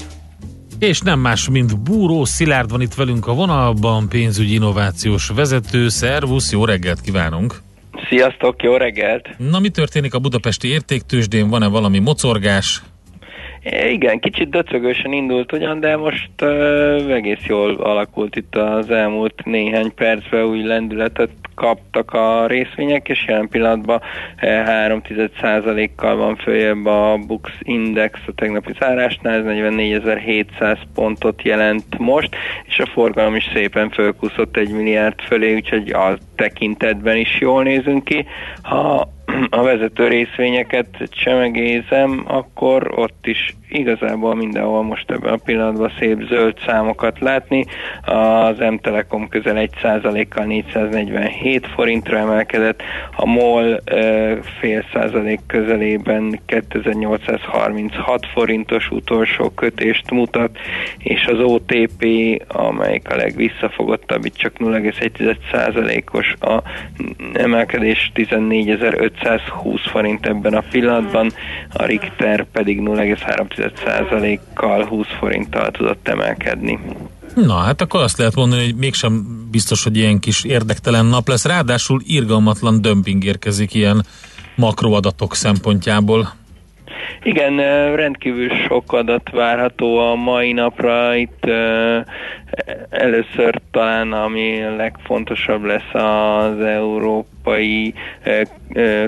[0.79, 5.89] És nem más, mint Búró Szilárd van itt velünk a vonalban, pénzügyi innovációs vezető.
[5.89, 7.63] Szervusz, jó reggelt kívánunk!
[8.09, 9.29] Sziasztok, jó reggelt!
[9.39, 11.49] Na, mi történik a budapesti értéktősdén?
[11.49, 12.83] Van-e valami mocorgás?
[13.71, 19.95] Igen, kicsit döcögősen indult ugyan, de most uh, egész jól alakult itt az elmúlt néhány
[19.95, 24.01] percben, új lendületet kaptak a részvények, és jelen pillanatban
[24.41, 32.79] 3,1%-kal van följebb a Bux Index a tegnapi zárásnál, ez 44.700 pontot jelent most, és
[32.79, 38.27] a forgalom is szépen fölkúszott egy milliárd fölé, úgyhogy a tekintetben is jól nézünk ki.
[38.63, 39.15] Ha
[39.51, 46.57] a vezető részvényeket csemegézem, akkor ott is igazából mindenhol most ebben a pillanatban szép zöld
[46.67, 47.65] számokat látni.
[48.03, 52.83] Az M-Telekom közel 1%-kal 447 forintra emelkedett,
[53.17, 53.81] a MOL
[54.59, 60.59] fél százalék közelében 2836 forintos utolsó kötést mutat,
[60.99, 62.05] és az OTP,
[62.49, 66.63] amelyik a legvisszafogottabb, itt csak 0,1%-os a
[67.33, 71.31] emelkedés 14.520 forint ebben a pillanatban,
[71.73, 72.81] a Richter pedig
[73.57, 76.79] 0,3%-kal 20 forinttal tudott emelkedni.
[77.35, 81.47] Na, hát akkor azt lehet mondani, hogy mégsem biztos, hogy ilyen kis érdektelen nap lesz.
[81.47, 84.05] Ráadásul irgalmatlan dömping érkezik ilyen
[84.55, 86.33] makroadatok szempontjából.
[87.23, 87.57] Igen,
[87.97, 91.15] rendkívül sok adat várható a mai napra.
[91.15, 91.45] Itt
[92.91, 97.95] először talán ami legfontosabb lesz az európai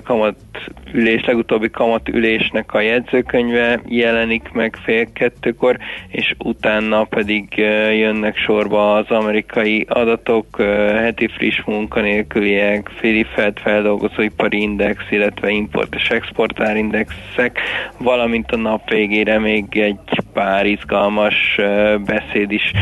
[0.04, 7.56] kamatülés, legutóbbi kamatülésnek a jegyzőkönyve jelenik meg fél kettőkor, és utána pedig
[7.96, 10.62] jönnek sorba az amerikai adatok,
[10.96, 17.60] heti friss munkanélküliek, féli fed feldolgozóipari index, illetve import és exportárindexek,
[17.98, 19.98] valamint a nap végére még egy
[20.32, 21.60] pár izgalmas
[22.04, 22.72] beszéd is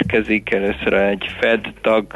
[0.00, 0.54] érkezik.
[0.54, 2.06] Először egy Fed tag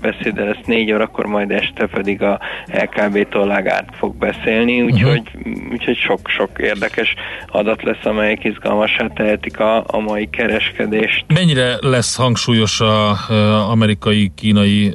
[0.00, 5.72] beszéde lesz négy órakor, majd este pedig a LKB-tól Lagarde fog beszélni, úgyhogy, uh-huh.
[5.72, 7.14] úgyhogy sok-sok érdekes
[7.48, 11.24] adat lesz, amelyek izgalmasá tehetik a, a mai kereskedést.
[11.34, 14.92] Mennyire lesz hangsúlyos a, a amerikai-kínai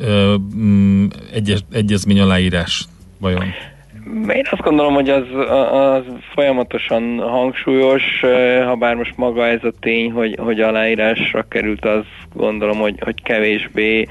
[1.34, 2.86] egyez, egyezmény aláírás
[3.20, 3.54] vajon?
[4.14, 5.24] Én azt gondolom, hogy az,
[5.72, 8.04] az folyamatosan hangsúlyos,
[8.66, 13.24] ha bár most maga ez a tény, hogy, hogy aláírásra került, az gondolom, hogy, hogy
[13.24, 14.08] kevésbé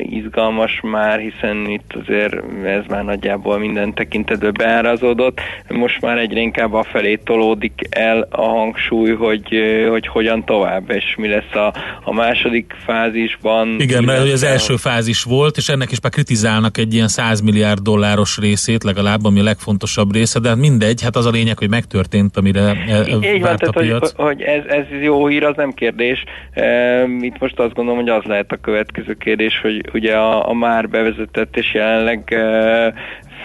[0.00, 5.40] izgalmas már, hiszen itt azért ez már nagyjából minden tekintetben beárazódott.
[5.68, 11.14] Most már egyre inkább a felé tolódik el a hangsúly, hogy, hogy hogyan tovább, és
[11.16, 11.74] mi lesz a,
[12.04, 13.80] a második fázisban.
[13.80, 17.80] Igen, mert az első fázis volt, és ennek is már kritizálnak egy ilyen 100 milliárd
[17.80, 21.58] dolláros részét, legalább legalább, ami a legfontosabb része, de hát mindegy, hát az a lényeg,
[21.58, 25.72] hogy megtörtént, amire e, Így van, tehát, hogy, hogy ez, ez jó hír, az nem
[25.72, 26.24] kérdés.
[27.20, 30.88] Itt most azt gondolom, hogy az lehet a következő kérdés, hogy ugye a, a már
[30.88, 32.34] bevezetett és jelenleg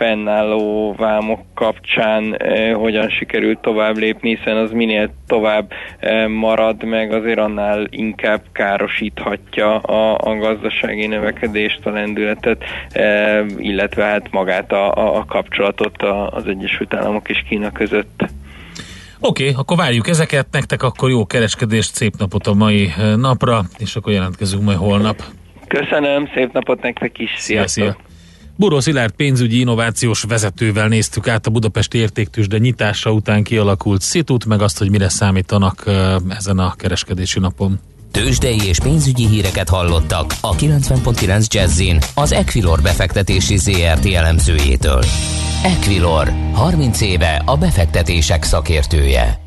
[0.01, 7.13] fennálló vámok kapcsán eh, hogyan sikerült tovább lépni, hiszen az minél tovább eh, marad meg,
[7.13, 14.95] azért annál inkább károsíthatja a, a gazdasági növekedést, a lendületet, eh, illetve hát magát a,
[14.95, 18.21] a, a kapcsolatot az Egyesült Államok és Kína között.
[19.19, 23.95] Oké, okay, akkor várjuk ezeket, nektek akkor jó kereskedést, szép napot a mai napra, és
[23.95, 25.23] akkor jelentkezünk majd holnap.
[25.67, 27.83] Köszönöm, szép napot nektek is, sziasztok!
[27.83, 28.10] Szia, szia.
[28.55, 34.61] Buró Szilárd pénzügyi innovációs vezetővel néztük át a Budapesti értéktősde nyitása után kialakult szitut, meg
[34.61, 35.83] azt, hogy mire számítanak
[36.29, 37.79] ezen a kereskedési napon.
[38.11, 45.03] Tőzsdei és pénzügyi híreket hallottak a 90.9 Jazzin az Equilor befektetési ZRT elemzőjétől.
[45.63, 49.39] Equilor, 30 éve a befektetések szakértője.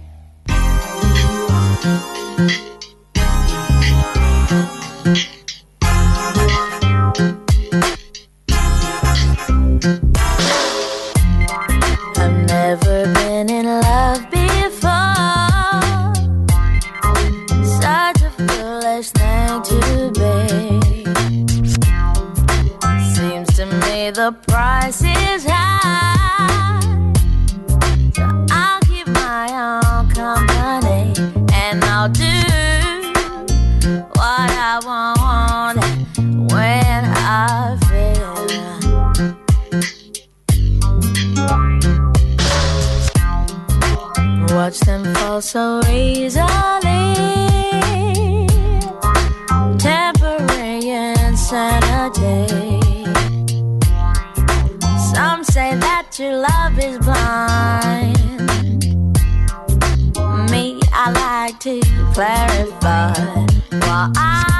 [45.35, 46.47] Them fall so easily.
[49.79, 52.47] Temporary insanity.
[55.12, 58.18] Some say that your love is blind.
[60.51, 61.81] Me, I like to
[62.12, 63.12] clarify
[63.70, 64.55] why I,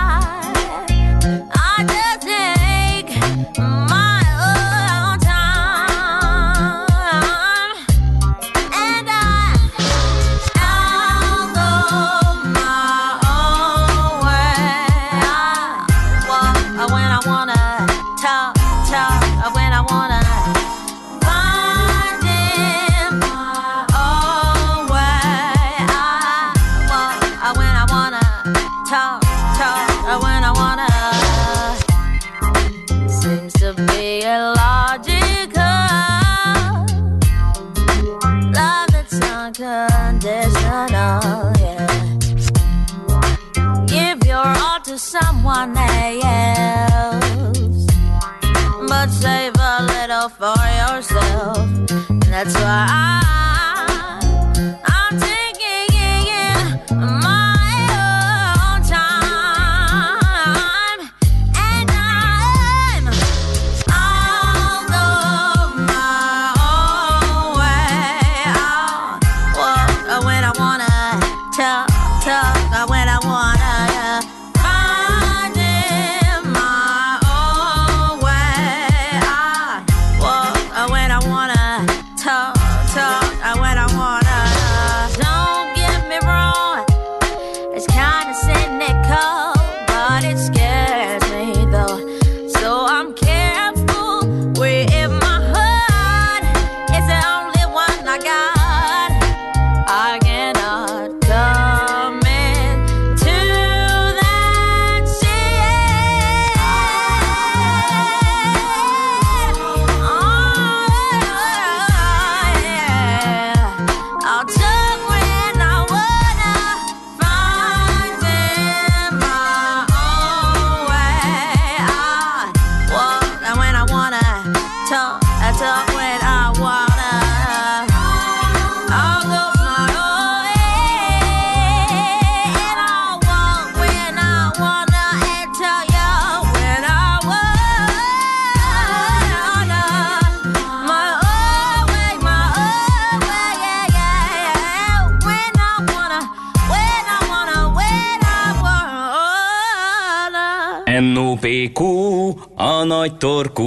[151.65, 153.65] NOPQ, a nagy torkú.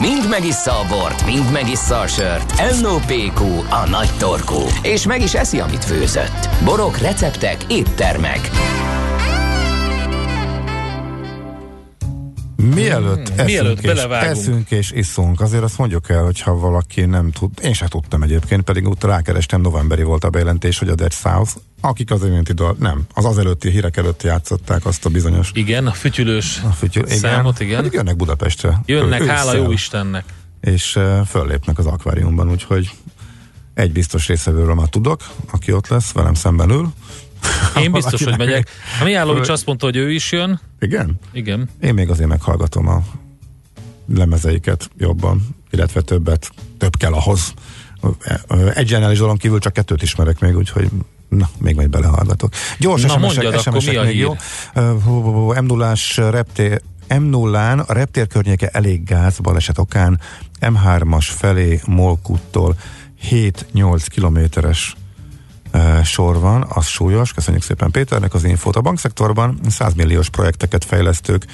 [0.00, 2.80] Mind megissza a bort, mind megissza a sört.
[2.80, 4.60] NOPQ, a nagy torkú.
[4.82, 6.48] És meg is eszi, amit főzött.
[6.64, 8.50] Borok, receptek, éttermek.
[12.74, 17.50] Mielőtt, eszünk, Mielőtt és, eszünk és iszunk, azért azt mondjuk el, hogyha valaki nem tud,
[17.62, 21.52] én sem tudtam egyébként, pedig ott rákerestem, novemberi volt a bejelentés, hogy a Dead South,
[21.84, 25.86] akik az iménti dal, nem, az az előtti hírek előtt játszották azt a bizonyos Igen,
[25.86, 27.76] a fütyülős a fütyül, igen, számot, igen.
[27.76, 28.80] Pedig jönnek Budapestre.
[28.86, 29.64] Jönnek, Ő- hála ősszel.
[29.64, 30.24] jó Istennek.
[30.60, 32.90] És uh, föllépnek az akváriumban, úgyhogy
[33.74, 36.92] egy biztos részevőről már tudok, aki ott lesz, velem szemben ül.
[37.82, 38.68] Én biztos, hogy megyek.
[39.00, 40.60] A Mijálovics azt mondta, hogy ő is jön.
[40.80, 41.18] Igen?
[41.32, 41.68] Igen.
[41.80, 43.02] Én még azért meghallgatom a
[44.14, 47.54] lemezeiket jobban, illetve többet, több kell ahhoz.
[48.74, 50.88] Egy zseniális dolog kívül csak kettőt ismerek még, úgyhogy
[51.36, 52.52] na, még majd belehallgatok.
[52.78, 54.20] Gyors Na, SMS-ek, mondjad, akkor SMS-ek mi a még hír?
[54.20, 55.52] jó.
[55.52, 56.82] m 0 reptér
[57.18, 60.20] m 0 a reptér környéke elég gáz baleset okán,
[60.60, 62.76] M3-as felé Molkuttól
[63.30, 64.96] 7-8 kilométeres
[66.04, 68.76] sor van, az súlyos, köszönjük szépen Péternek az infót.
[68.76, 71.46] A bankszektorban 100 milliós projekteket fejlesztők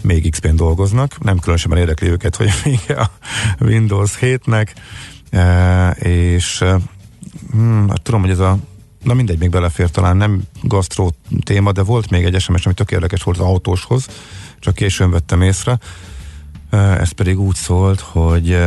[0.00, 3.10] még XP-n dolgoznak, nem különösebben érdekli őket, hogy vége a
[3.60, 4.68] Windows 7-nek,
[5.30, 6.78] e, és e,
[7.50, 8.58] hmm, hát tudom, hogy ez a
[9.08, 12.90] na mindegy, még belefér talán nem gasztró téma, de volt még egy SMS, ami tök
[12.90, 14.06] érdekes volt az autóshoz,
[14.58, 15.78] csak későn vettem észre.
[16.70, 18.58] Ez pedig úgy szólt, hogy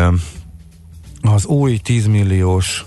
[1.21, 2.85] az új 10 milliós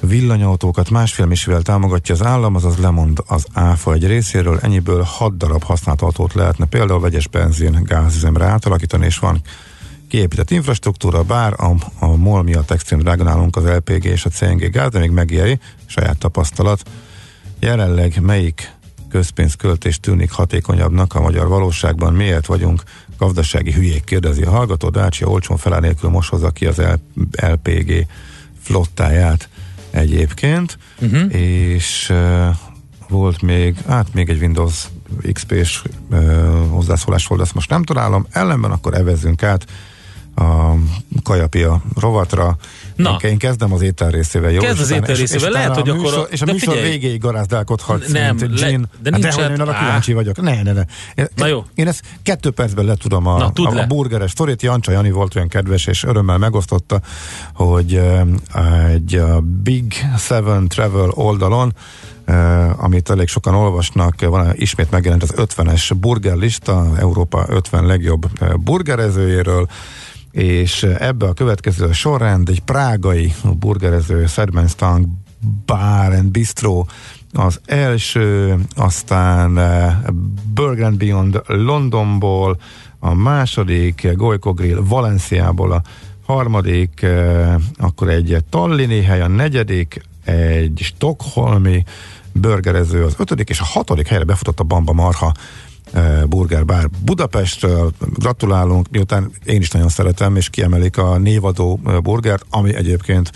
[0.00, 5.62] villanyautókat másfél misivel támogatja az állam, azaz lemond az áfa egy részéről, ennyiből 6 darab
[5.62, 9.40] használt autót lehetne például vegyes benzin gázüzemre átalakítani, és van
[10.08, 14.70] kiépített infrastruktúra, bár a, a MOL miatt extrém drága nálunk az LPG és a CNG
[14.70, 16.82] gáz, de még megéri, saját tapasztalat.
[17.60, 18.74] Jelenleg melyik
[19.08, 22.14] közpénzköltés tűnik hatékonyabbnak a magyar valóságban?
[22.14, 22.82] Miért vagyunk
[23.18, 24.04] gazdasági hülyék?
[24.04, 24.88] Kérdezi a hallgató.
[24.88, 26.82] Dacia olcsón felár nélkül most hozza ki az
[27.30, 28.06] LPG
[28.62, 29.48] flottáját
[29.90, 31.34] egyébként, uh-huh.
[31.34, 32.48] és uh,
[33.08, 34.86] volt még, hát még egy Windows
[35.32, 39.66] XP-s uh, hozzászólás volt, azt most nem találom, ellenben akkor evezzünk át
[40.36, 40.74] a
[41.22, 42.56] kajapia rovatra.
[42.96, 43.16] Na.
[43.22, 44.60] Én, kezdem az étel részével, jó?
[44.60, 46.90] Kezd az étel és- és részével, lehet, hogy műsor, akkor- És a de műsor figyelj.
[46.90, 48.80] végéig garázdálkodhatsz, Nem, mint le- Gin.
[48.80, 50.40] de Hát nincs dehogy, én hát- arra kíváncsi vagyok.
[50.40, 50.82] Ne, ne, ne.
[51.14, 51.64] Én, Na jó.
[51.74, 53.82] Én ezt kettő percben le tudom a, Na, a, le.
[53.82, 54.62] a burgeres sztorit.
[54.62, 57.00] Jancsa Jani volt olyan kedves, és örömmel megosztotta,
[57.54, 58.20] hogy uh,
[58.88, 61.74] egy uh, Big Seven Travel oldalon
[62.28, 68.26] Uh, amit elég sokan olvasnak, van ismét megjelent az 50-es burgerlista, Európa 50 legjobb
[68.60, 69.68] burgerezőjéről,
[70.36, 75.06] és ebbe a következő sorrend egy prágai burgerező Sedmenstang
[75.66, 76.84] Bar and Bistro
[77.32, 80.14] az első, aztán uh,
[80.54, 82.60] Burger and Beyond Londonból,
[82.98, 85.82] a második Goico Grill Valenciából, a
[86.26, 91.84] harmadik, uh, akkor egy Tallini hely, a negyedik egy Stockholmi
[92.40, 95.42] burgerező, az ötödik és a hatodik helyre befutott a Bamba Marha eh,
[96.28, 97.92] Burger Bar Budapestről.
[98.14, 103.30] Gratulálunk, miután én is nagyon szeretem, és kiemelik a névadó burgert, ami egyébként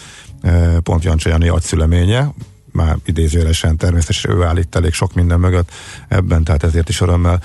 [0.82, 2.32] pont Jancsa Jani agyszüleménye,
[2.72, 5.70] már idézőjelesen természetesen ő állít elég sok minden mögött
[6.08, 7.40] ebben, tehát ezért is örömmel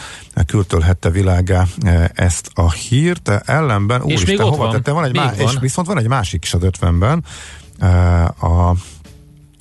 [0.46, 1.66] kültölhette világá
[2.14, 3.30] ezt a hírt.
[3.46, 4.72] Ellenben, És úristen, hova van.
[4.72, 4.92] tette?
[4.92, 5.48] Van egy Még má- van.
[5.48, 7.24] és viszont van egy másik is az 50-ben,
[7.80, 8.76] eh, a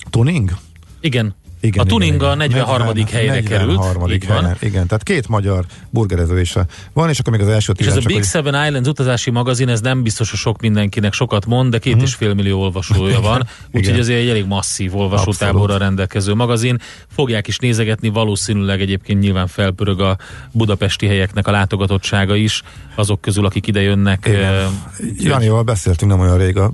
[0.09, 0.51] tuning,
[0.99, 1.35] Igen.
[1.65, 2.87] Igen, a tuning igen, a 43.
[2.87, 4.03] 40 helyre 43.
[4.03, 4.23] került.
[4.23, 6.53] Helyen, igen, tehát két magyar burgerező is
[6.93, 9.69] van, és akkor még az első És ez a Big hogy- Seven Islands utazási magazin,
[9.69, 13.47] ez nem biztos, hogy sok mindenkinek sokat mond, de két és fél millió olvasója van,
[13.73, 16.77] úgyhogy azért egy elég masszív olvasótáborra rendelkező magazin.
[17.15, 20.17] Fogják is nézegetni, valószínűleg egyébként nyilván felpörög a
[20.51, 22.61] budapesti helyeknek a látogatottsága is,
[22.95, 24.25] azok közül, akik ide jönnek.
[24.25, 24.69] Igen.
[25.17, 26.71] Janival beszéltünk nem olyan rég a,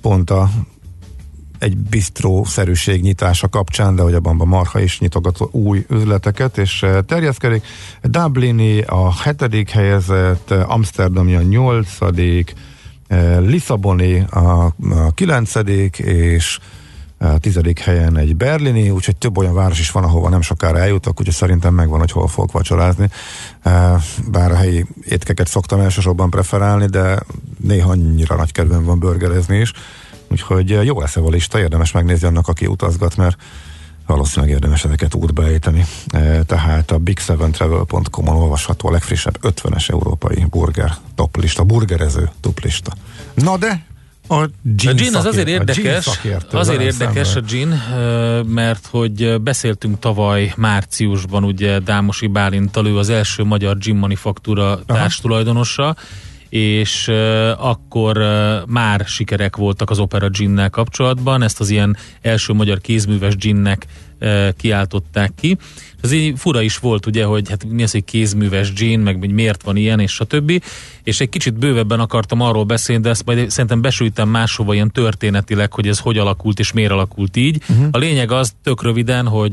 [0.00, 0.50] pont a
[1.64, 6.98] egy bistró-szerűség nyitása kapcsán, de hogy abban a Marha is nyitogat új üzleteket, és eh,
[7.06, 7.64] terjeszkedik.
[8.02, 12.54] Dublini a hetedik helyezett, eh, Amsterdami a nyolcadik,
[13.06, 14.74] eh, Lisszaboni a,
[15.14, 16.58] kilencedik, és
[17.18, 21.18] a tizedik helyen egy berlini, úgyhogy több olyan város is van, ahova nem sokára eljutok,
[21.18, 23.08] úgyhogy szerintem megvan, hogy hol fogok vacsorázni.
[24.30, 27.18] Bár a helyi étkeket szoktam elsősorban preferálni, de
[27.60, 29.72] néha annyira nagy kedvem van burgerezni is.
[30.28, 33.36] Úgyhogy eh, jó lesz a lista, érdemes megnézni annak, aki utazgat, mert
[34.06, 35.84] valószínűleg érdemes ezeket útba ejteni.
[36.08, 42.92] Eh, Tehát a big7travel.com-on olvasható a legfrissebb 50-es európai burger toplista, burgerező toplista.
[43.34, 43.84] Na de
[44.28, 46.06] a gin, A gin az azért érdekes,
[46.52, 47.44] azért érdekes szemben.
[47.44, 53.78] a gin, ö, mert hogy beszéltünk tavaly márciusban ugye Dámosi Bálintal, ő az első magyar
[53.78, 55.96] gin manufaktúra társtulajdonosa,
[56.54, 57.08] és
[57.58, 58.18] akkor
[58.66, 63.86] már sikerek voltak az Opera Ginnel kapcsolatban, ezt az ilyen első magyar kézműves ginnek
[64.56, 65.56] kiáltották ki.
[66.02, 69.30] Ez így fura is volt ugye, hogy hát mi az, hogy kézműves gin, meg hogy
[69.30, 70.62] miért van ilyen, és stb.
[71.02, 75.72] És egy kicsit bővebben akartam arról beszélni, de ezt majd szerintem besültem máshova ilyen történetileg,
[75.72, 77.62] hogy ez hogy alakult és miért alakult így.
[77.68, 77.86] Uh-huh.
[77.90, 79.52] A lényeg az tök röviden, hogy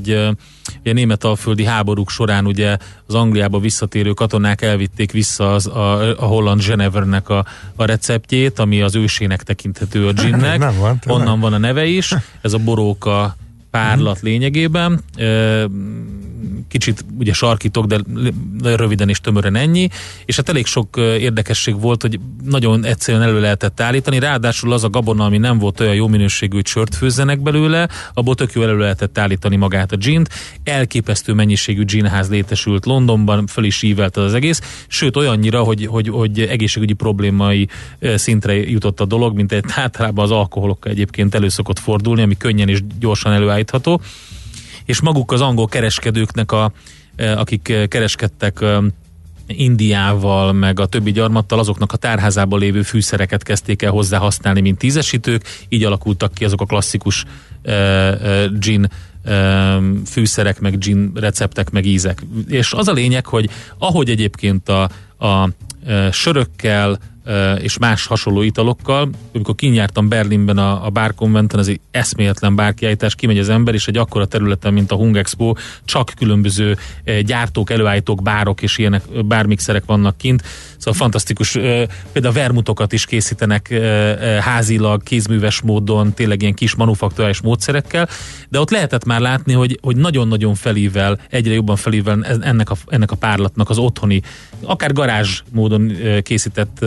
[0.80, 6.26] ugye a németalföldi háborúk során ugye az Angliába visszatérő katonák elvitték vissza az, a, a
[6.26, 7.46] holland Genevernek a,
[7.76, 10.60] a receptjét, ami az ősének tekinthető a ginnek.
[10.60, 11.00] Nem van.
[11.08, 13.36] Onnan van a neve is, ez a boróka
[13.72, 15.00] párlat lényegében.
[16.68, 18.00] Kicsit ugye sarkítok, de
[18.76, 19.90] röviden és tömören ennyi.
[20.26, 24.20] És hát elég sok érdekesség volt, hogy nagyon egyszerűen elő lehetett állítani.
[24.20, 28.36] Ráadásul az a gabona, ami nem volt olyan jó minőségű, hogy sört főzzenek belőle, abból
[28.36, 30.30] tök jó elő lehetett állítani magát a gint.
[30.64, 34.86] Elképesztő mennyiségű ginház létesült Londonban, föl is ívelt az egész.
[34.88, 37.68] Sőt, olyannyira, hogy, hogy, hogy egészségügyi problémai
[38.16, 42.70] szintre jutott a dolog, mint egy általában az alkoholokkal egyébként elő szokott fordulni, ami könnyen
[42.70, 44.02] és gyorsan előállítható
[44.92, 46.72] és maguk az angol kereskedőknek, a,
[47.16, 48.78] eh, akik eh, kereskedtek eh,
[49.48, 54.78] Indiával, meg a többi gyarmattal, azoknak a tárházában lévő fűszereket kezdték el hozzá használni, mint
[54.78, 57.26] tízesítők, így alakultak ki azok a klasszikus
[58.60, 58.90] gin
[60.06, 62.24] fűszerek, meg gin receptek, meg ízek.
[62.48, 64.90] És az a lényeg, hogy ahogy egyébként a,
[65.28, 65.50] a
[66.12, 67.00] sörökkel,
[67.62, 69.10] és más hasonló italokkal.
[69.34, 73.98] Amikor kinyártam Berlinben a, a bárkonventen, ez egy eszméletlen bárkiállítás, kimegy az ember, és egy
[73.98, 75.54] akkora területen, mint a Hung Expo,
[75.86, 76.78] csak különböző
[77.26, 80.44] gyártók, előállítók, bárok és ilyenek, bármixerek vannak kint.
[80.78, 81.52] Szóval fantasztikus,
[82.12, 83.74] például vermutokat is készítenek
[84.40, 88.10] házilag, kézműves módon, tényleg ilyen kis manufakturális módszerekkel,
[88.50, 93.12] de ott lehetett már látni, hogy, hogy nagyon-nagyon felível, egyre jobban felível ennek a, ennek
[93.12, 94.22] a párlatnak az otthoni,
[94.62, 96.86] akár garázs módon készített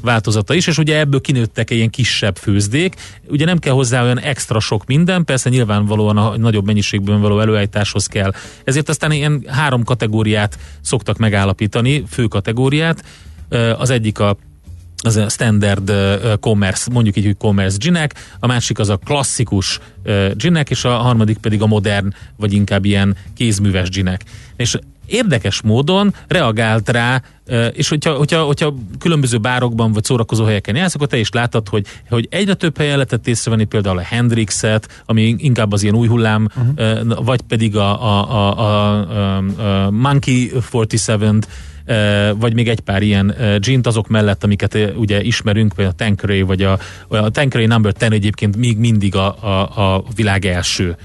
[0.00, 2.94] változata is, és ugye ebből kinőttek ilyen kisebb főzdék.
[3.28, 8.06] Ugye nem kell hozzá olyan extra sok minden, persze nyilvánvalóan a nagyobb mennyiségben való előállításhoz
[8.06, 8.32] kell.
[8.64, 13.04] Ezért aztán ilyen három kategóriát szoktak megállapítani, fő kategóriát.
[13.78, 14.36] Az egyik a
[15.04, 15.92] az a standard
[16.40, 19.80] commerce, mondjuk így, hogy commerce ginek, a másik az a klasszikus
[20.34, 24.24] ginek, és a harmadik pedig a modern, vagy inkább ilyen kézműves ginek.
[24.56, 24.78] És
[25.12, 27.22] érdekes módon reagált rá,
[27.72, 31.86] és hogyha, hogyha, hogyha különböző bárokban vagy szórakozó helyeken jársz, akkor te is látod, hogy,
[32.08, 36.48] hogy egyre több helyen lehetett észrevenni például a Hendrixet, ami inkább az ilyen új hullám,
[36.76, 37.24] uh-huh.
[37.24, 38.96] vagy pedig a, a, a, a,
[39.86, 41.42] a, Monkey 47-t,
[41.86, 46.42] Uh, vagy még egy pár ilyen gint azok mellett, amiket ugye ismerünk, például a Tanqueray,
[46.42, 50.96] vagy a, a Tanqueray Number 10 egyébként még mindig a, a, a világ első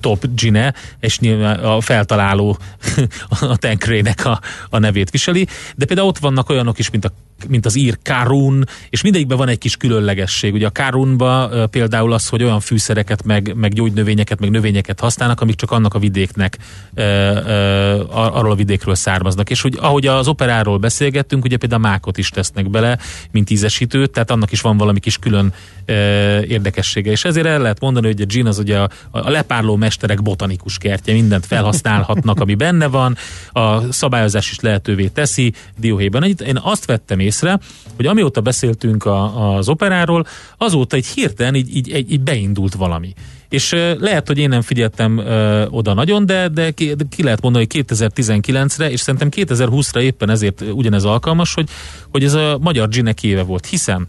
[0.00, 2.58] top gine, és nyilván a feltaláló
[3.40, 4.40] a Tanqueray-nek a,
[4.70, 5.46] a nevét viseli,
[5.76, 7.12] de például ott vannak olyanok is, mint a
[7.48, 10.52] mint az ír Karun, és mindegyikben van egy kis különlegesség.
[10.52, 15.54] Ugye a Karunba például az, hogy olyan fűszereket, meg, meg gyógynövényeket, meg növényeket használnak, amik
[15.54, 16.58] csak annak a vidéknek,
[16.94, 19.50] ö, ö, ar- arról a vidékről származnak.
[19.50, 22.98] És hogy ahogy az operáról beszélgettünk, ugye például mákot is tesznek bele,
[23.30, 25.52] mint ízesítőt, tehát annak is van valami kis külön
[25.84, 25.92] ö,
[26.40, 27.10] érdekessége.
[27.10, 30.78] És ezért el lehet mondani, hogy a gin az ugye a, a lepárló mesterek botanikus
[30.78, 33.16] kertje, mindent felhasználhatnak, ami benne van,
[33.52, 36.24] a szabályozás is lehetővé teszi dióhéjban.
[36.24, 37.58] Én azt vettem észre,
[37.96, 40.26] hogy amióta beszéltünk a, az operáról,
[40.56, 43.14] azóta egy hirtelen így, így, így, így beindult valami.
[43.50, 47.40] És lehet, hogy én nem figyeltem ö, oda nagyon, de, de ki, de ki lehet
[47.40, 51.68] mondani, hogy 2019-re, és szerintem 2020-ra éppen ezért ugyanez alkalmas, hogy,
[52.10, 54.06] hogy ez a magyar ginek éve volt, hiszen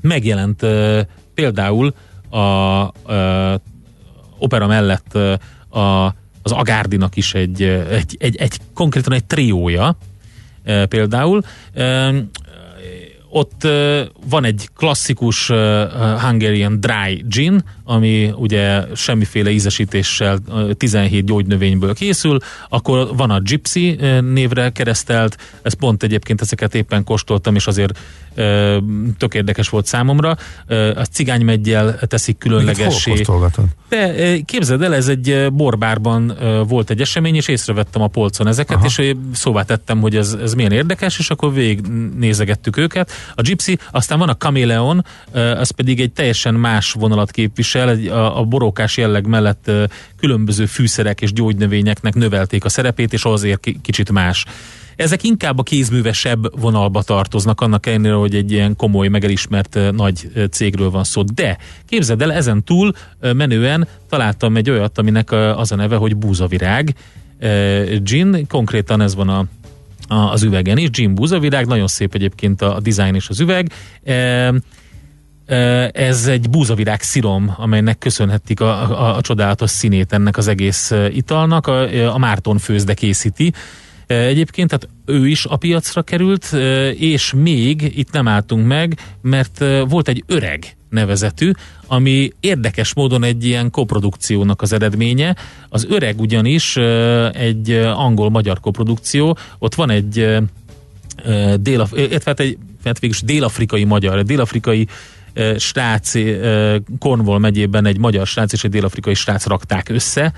[0.00, 1.00] megjelent ö,
[1.34, 1.94] például
[2.30, 3.54] a ö,
[4.42, 5.14] opera mellett
[5.68, 6.06] a,
[6.42, 9.96] az Agárdinak is egy, egy, egy, egy konkrétan egy triója
[10.88, 11.42] például.
[13.34, 13.68] Ott
[14.28, 15.46] van egy klasszikus
[16.20, 22.38] Hungarian Dry Gin, ami ugye semmiféle ízesítéssel ö, 17 gyógynövényből készül,
[22.68, 27.98] akkor van a Gypsy névre keresztelt, ez pont egyébként ezeket éppen kóstoltam, és azért
[29.18, 30.36] tök érdekes volt számomra.
[30.94, 33.10] A cigánymeggyel teszik különlegessé.
[33.88, 38.86] De képzeld el, ez egy borbárban volt egy esemény, és észrevettem a polcon ezeket, Aha.
[38.86, 43.10] és szóvá tettem, hogy ez, ez milyen érdekes, és akkor végignézegettük őket.
[43.34, 48.38] A Gypsy, aztán van a Chameleon, ö, az pedig egy teljesen más vonalat képvisel, a,
[48.40, 49.70] a borókás jelleg mellett
[50.20, 54.44] különböző fűszerek és gyógynövényeknek növelték a szerepét, és azért ki- kicsit más.
[54.96, 60.90] Ezek inkább a kézművesebb vonalba tartoznak, annak ellenére, hogy egy ilyen komoly, megelismert nagy cégről
[60.90, 61.22] van szó.
[61.22, 66.94] De képzeld el, ezen túl menően találtam egy olyat, aminek az a neve, hogy búzavirág
[68.02, 69.46] gin, konkrétan ez van a
[70.08, 73.72] az üvegen is, Jim búzavirág, nagyon szép egyébként a, a design és az üveg.
[74.04, 74.52] E,
[75.92, 81.66] ez egy búzavirág szirom, amelynek köszönhetik a, a, a csodálatos színét ennek az egész italnak.
[81.66, 83.52] A, a Márton főzde készíti.
[84.12, 86.52] Egyébként, tehát ő is a piacra került,
[86.98, 91.50] és még itt nem álltunk meg, mert volt egy öreg nevezetű,
[91.86, 95.36] ami érdekes módon egy ilyen koprodukciónak az eredménye.
[95.68, 96.76] Az öreg ugyanis
[97.32, 100.36] egy angol-magyar koprodukció, ott van egy
[101.60, 101.88] dél,
[102.24, 104.88] hát egy hát végülis dél-afrikai magyar, dél-afrikai
[105.56, 106.12] srác
[106.98, 110.32] Cornwall megyében egy magyar srác és egy dél-afrikai srác rakták össze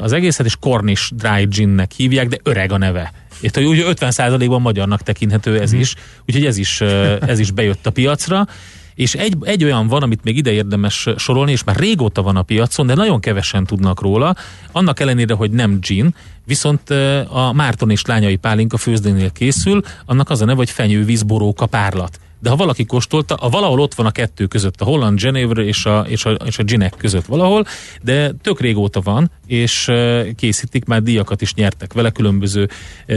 [0.00, 3.12] az egészet, és Cornish Dry Ginnek hívják, de öreg a neve.
[3.40, 5.94] Itt ugye 50%-ban magyarnak tekinthető ez is,
[6.26, 6.80] úgyhogy ez is,
[7.20, 8.46] ez is bejött a piacra.
[8.94, 12.42] És egy, egy olyan van, amit még ide érdemes sorolni, és már régóta van a
[12.42, 14.34] piacon, de nagyon kevesen tudnak róla,
[14.72, 16.90] annak ellenére, hogy nem gin, viszont
[17.28, 22.20] a Márton és lányai pálinka főzdénél készül, annak az a neve, hogy fenyővíz boróka párlat.
[22.44, 25.84] De ha valaki kóstolta, a valahol ott van a kettő között, a Holland Genevre és
[25.84, 27.66] a, és a, és a ginek között valahol,
[28.02, 29.90] de tök régóta van, és
[30.36, 32.68] készítik, már díjakat is nyertek vele, különböző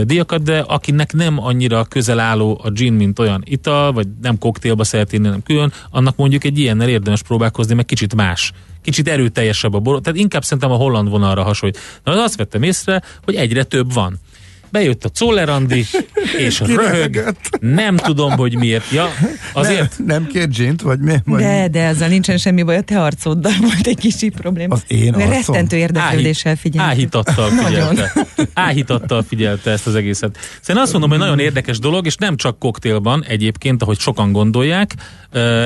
[0.02, 4.84] díjakat, de akinek nem annyira közel álló a gin, mint olyan ital, vagy nem koktélba
[4.84, 8.52] szeret inni, nem külön, annak mondjuk egy ilyennel érdemes próbálkozni, meg kicsit más
[8.82, 11.78] kicsit erőteljesebb a bor, tehát inkább szerintem a holland vonalra hasonlít.
[12.04, 14.18] Na, azt vettem észre, hogy egyre több van.
[14.70, 15.84] Bejött a Czollerandi,
[16.46, 18.90] és röhög, nem tudom, hogy miért.
[18.90, 19.08] Ja,
[19.52, 21.14] azért, Nem, nem két gint, vagy mi?
[21.24, 24.74] Vagy De, de ezzel nincsen semmi baj, a te arcoddal volt egy kicsit probléma.
[24.74, 25.54] Az én Mert arcom?
[25.54, 26.90] Rettentő érdeklődéssel figyelte.
[26.90, 28.12] Áhítattal figyelte.
[28.54, 30.38] Áhítattal figyelte ezt az egészet.
[30.60, 34.94] Szerintem azt mondom, hogy nagyon érdekes dolog, és nem csak koktélban egyébként, ahogy sokan gondolják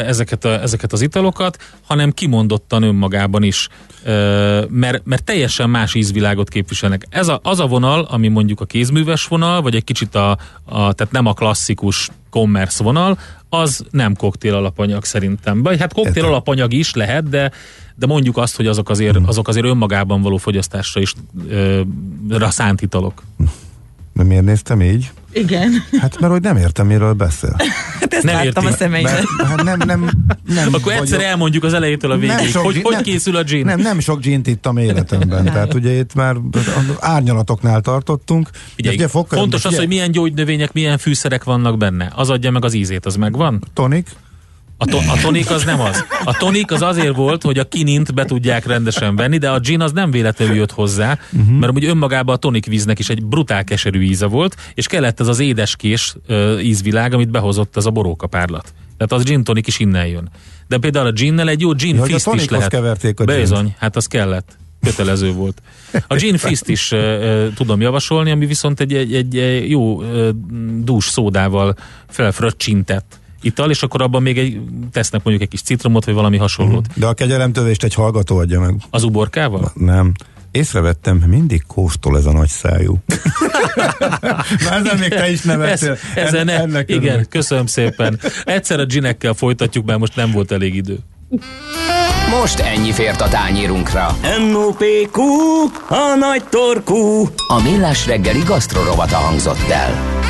[0.06, 3.68] ezeket, a, ezeket az italokat, hanem kimondottan önmagában is,
[4.68, 7.06] mert, mert teljesen más ízvilágot képviselnek.
[7.10, 10.30] Ez a, az a vonal, ami mondjuk a kézműves vonal, vagy egy kicsit a,
[10.64, 13.18] a tehát nem a klasszikus commerce vonal,
[13.48, 15.62] az nem koktél alapanyag szerintem.
[15.62, 17.50] Vagy hát koktél alapanyag is lehet, de,
[17.94, 21.14] de mondjuk azt, hogy azok azért, azok azért önmagában való fogyasztásra is
[21.48, 21.80] ö,
[22.50, 23.22] szánt italok.
[24.14, 25.10] De miért néztem így?
[25.32, 25.70] Igen.
[26.00, 27.56] Hát mert hogy nem értem, miről beszél.
[28.00, 28.74] Hát ezt Nem láttam érti.
[28.74, 29.12] a szemeiben.
[29.36, 30.10] Mert, hát nem, nem,
[30.46, 33.42] nem Akkor egyszer vagyok- elmondjuk az elejétől a végéig, sok hogy hogy nem- készül a
[33.42, 33.64] gin.
[33.64, 35.44] Nem, nem sok gint ittam életemben.
[35.44, 36.36] Tehát ugye itt már
[37.00, 38.48] árnyalatoknál tartottunk.
[38.74, 42.12] Figyelj, ugye fokkal- fontos az, ugye, hogy milyen gyógynövények, milyen fűszerek vannak benne.
[42.14, 43.64] Az adja meg az ízét, az megvan?
[43.74, 44.08] Tonik,
[44.82, 46.04] A, to- a tonik az nem az.
[46.24, 49.80] A tonik az azért volt, hogy a kinint be tudják rendesen venni, de a gin
[49.80, 51.58] az nem véletlenül jött hozzá, uh-huh.
[51.58, 55.28] mert úgy önmagában a tonik víznek is egy brutál keserű íze volt, és kellett ez
[55.28, 58.74] az édeskés ö, ízvilág, amit behozott ez a borókapárlat.
[58.96, 60.30] Tehát az gin tonik is innen jön.
[60.68, 62.68] De például a ginnel egy jó gin Ja, hogy a is lehet.
[62.68, 63.24] keverték a.
[63.24, 64.56] Bizony, hát az kellett.
[64.80, 65.62] kötelező volt.
[66.06, 70.28] A Gin Fist is uh, tudom javasolni, ami viszont egy, egy, egy jó uh,
[70.78, 71.74] dús szódával
[72.08, 74.60] felfröccsintett ital, és akkor abban még egy,
[74.92, 76.86] tesznek mondjuk egy kis citromot, vagy valami hasonlót.
[76.94, 78.74] De a kegyelemtövést egy hallgató adja meg.
[78.90, 79.72] Az uborkával?
[79.74, 80.12] Nem.
[80.50, 82.98] Észrevettem, mindig kóstol ez a nagy szájú.
[84.64, 85.90] Na ezen még te is nevettél.
[85.90, 87.28] Ez, ezen En- ne, ennek igen, örülök.
[87.28, 88.20] köszönöm szépen.
[88.44, 90.98] Egyszer a ginekkel folytatjuk, mert most nem volt elég idő.
[92.40, 94.16] Most ennyi fért a tányérunkra.
[94.52, 95.22] NOPQ,
[95.88, 97.28] a nagy torkú.
[97.48, 100.20] A Millás reggeli gasztrorovata hangzott el.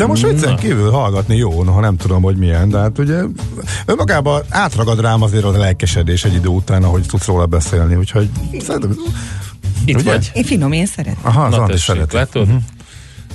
[0.00, 3.22] De most viccen kívül hallgatni jó, ha nem tudom, hogy milyen, de hát ugye
[3.86, 8.28] önmagában átragad rám azért a lelkesedés egy idő után, ahogy tudsz róla beszélni, úgyhogy
[8.58, 8.96] szerintem...
[9.84, 10.10] Itt Ugye?
[10.10, 10.30] vagy.
[10.34, 11.18] Én finom, én szeretem.
[11.22, 12.12] Aha, az Na Andi tessék, szeret.
[12.12, 12.48] látod?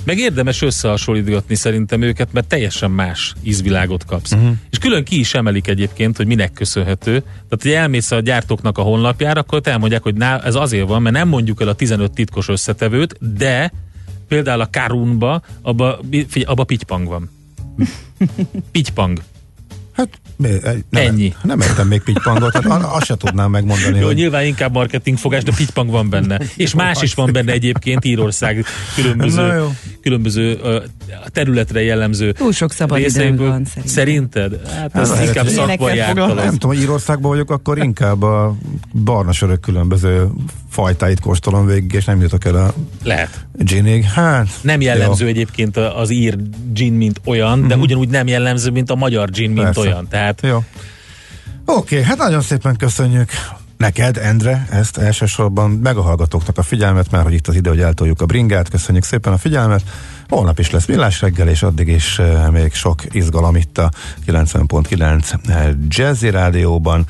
[0.04, 4.34] Meg érdemes összehasonlítgatni szerintem őket, mert teljesen más ízvilágot kapsz.
[4.34, 4.46] Mhm.
[4.70, 7.18] És külön ki is emelik egyébként, hogy minek köszönhető.
[7.20, 11.02] Tehát, hogy elmész a gyártóknak a honlapjára, akkor te elmondják, hogy ná, ez azért van,
[11.02, 13.72] mert nem mondjuk el a 15 titkos összetevőt, de
[14.28, 17.30] például a Karunba, abba, figyelj, abba pitypang van.
[18.72, 19.22] Pitypang.
[19.92, 21.34] Hát nem, Ennyi.
[21.42, 25.52] Nem ettem még pitypangot, hát azt se tudnám megmondani, Jó, hogy nyilván inkább marketingfogás, de
[25.56, 26.40] pitypang van benne.
[26.56, 28.64] És más is van benne egyébként Írország
[28.96, 29.64] különböző,
[30.02, 30.60] különböző
[31.08, 33.48] ö, területre jellemző Túl sok szabad részeiből.
[33.48, 33.92] van szerintem.
[33.94, 34.68] Szerinted?
[34.68, 38.54] Hát ez Hát, inkább ilyenekkel nem tudom, Írországban vagyok, akkor inkább a
[39.04, 40.28] barna sörök különböző
[40.70, 43.46] fajtáit kóstolom végig, és nem jutok el a Lehet.
[43.52, 44.04] ginig.
[44.04, 46.36] Hát, Nem jellemző egyébként az ír
[46.72, 49.72] gin, mint olyan, de ugyanúgy nem jellemző, mint a magyar gin, mint Mhm.
[49.74, 49.80] Persze.
[49.88, 50.08] olyan.
[50.08, 50.64] Tehát Jó.
[51.64, 53.30] Oké, hát nagyon szépen köszönjük
[53.76, 57.80] neked, Endre, ezt elsősorban, meg a hallgatóknak a figyelmet, mert hogy itt az ide, hogy
[57.80, 58.68] eltoljuk a bringát.
[58.68, 59.82] Köszönjük szépen a figyelmet.
[60.28, 63.90] Holnap is lesz villás reggel, és addig is uh, még sok izgalom itt a
[64.26, 67.06] 90.9 Jazzy Rádióban.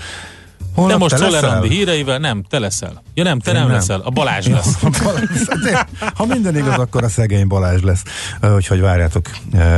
[0.74, 1.42] Holnap de most?
[1.42, 3.02] Andi híreivel nem, te leszel.
[3.14, 3.76] Ja nem, te Én nem, nem.
[3.76, 4.00] leszel.
[4.00, 4.76] A Balázs lesz.
[4.82, 8.02] Ja, Balázs, azért, ha minden igaz, akkor a szegény Balázs lesz.
[8.40, 9.30] Ö, Úgyhogy várjátok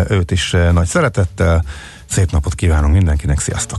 [0.08, 1.64] őt is nagy szeretettel.
[2.06, 3.78] Szép napot kívánunk mindenkinek, sziasztok!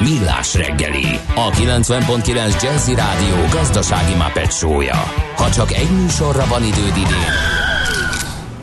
[0.00, 5.02] Millás reggeli, a 90.9 Jazzy Rádió gazdasági Muppet show-ja.
[5.36, 7.32] Ha csak egy műsorra van időd idén,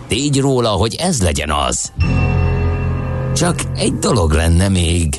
[0.07, 1.91] tégy róla, hogy ez legyen az.
[3.33, 5.13] Csak egy dolog lenne még.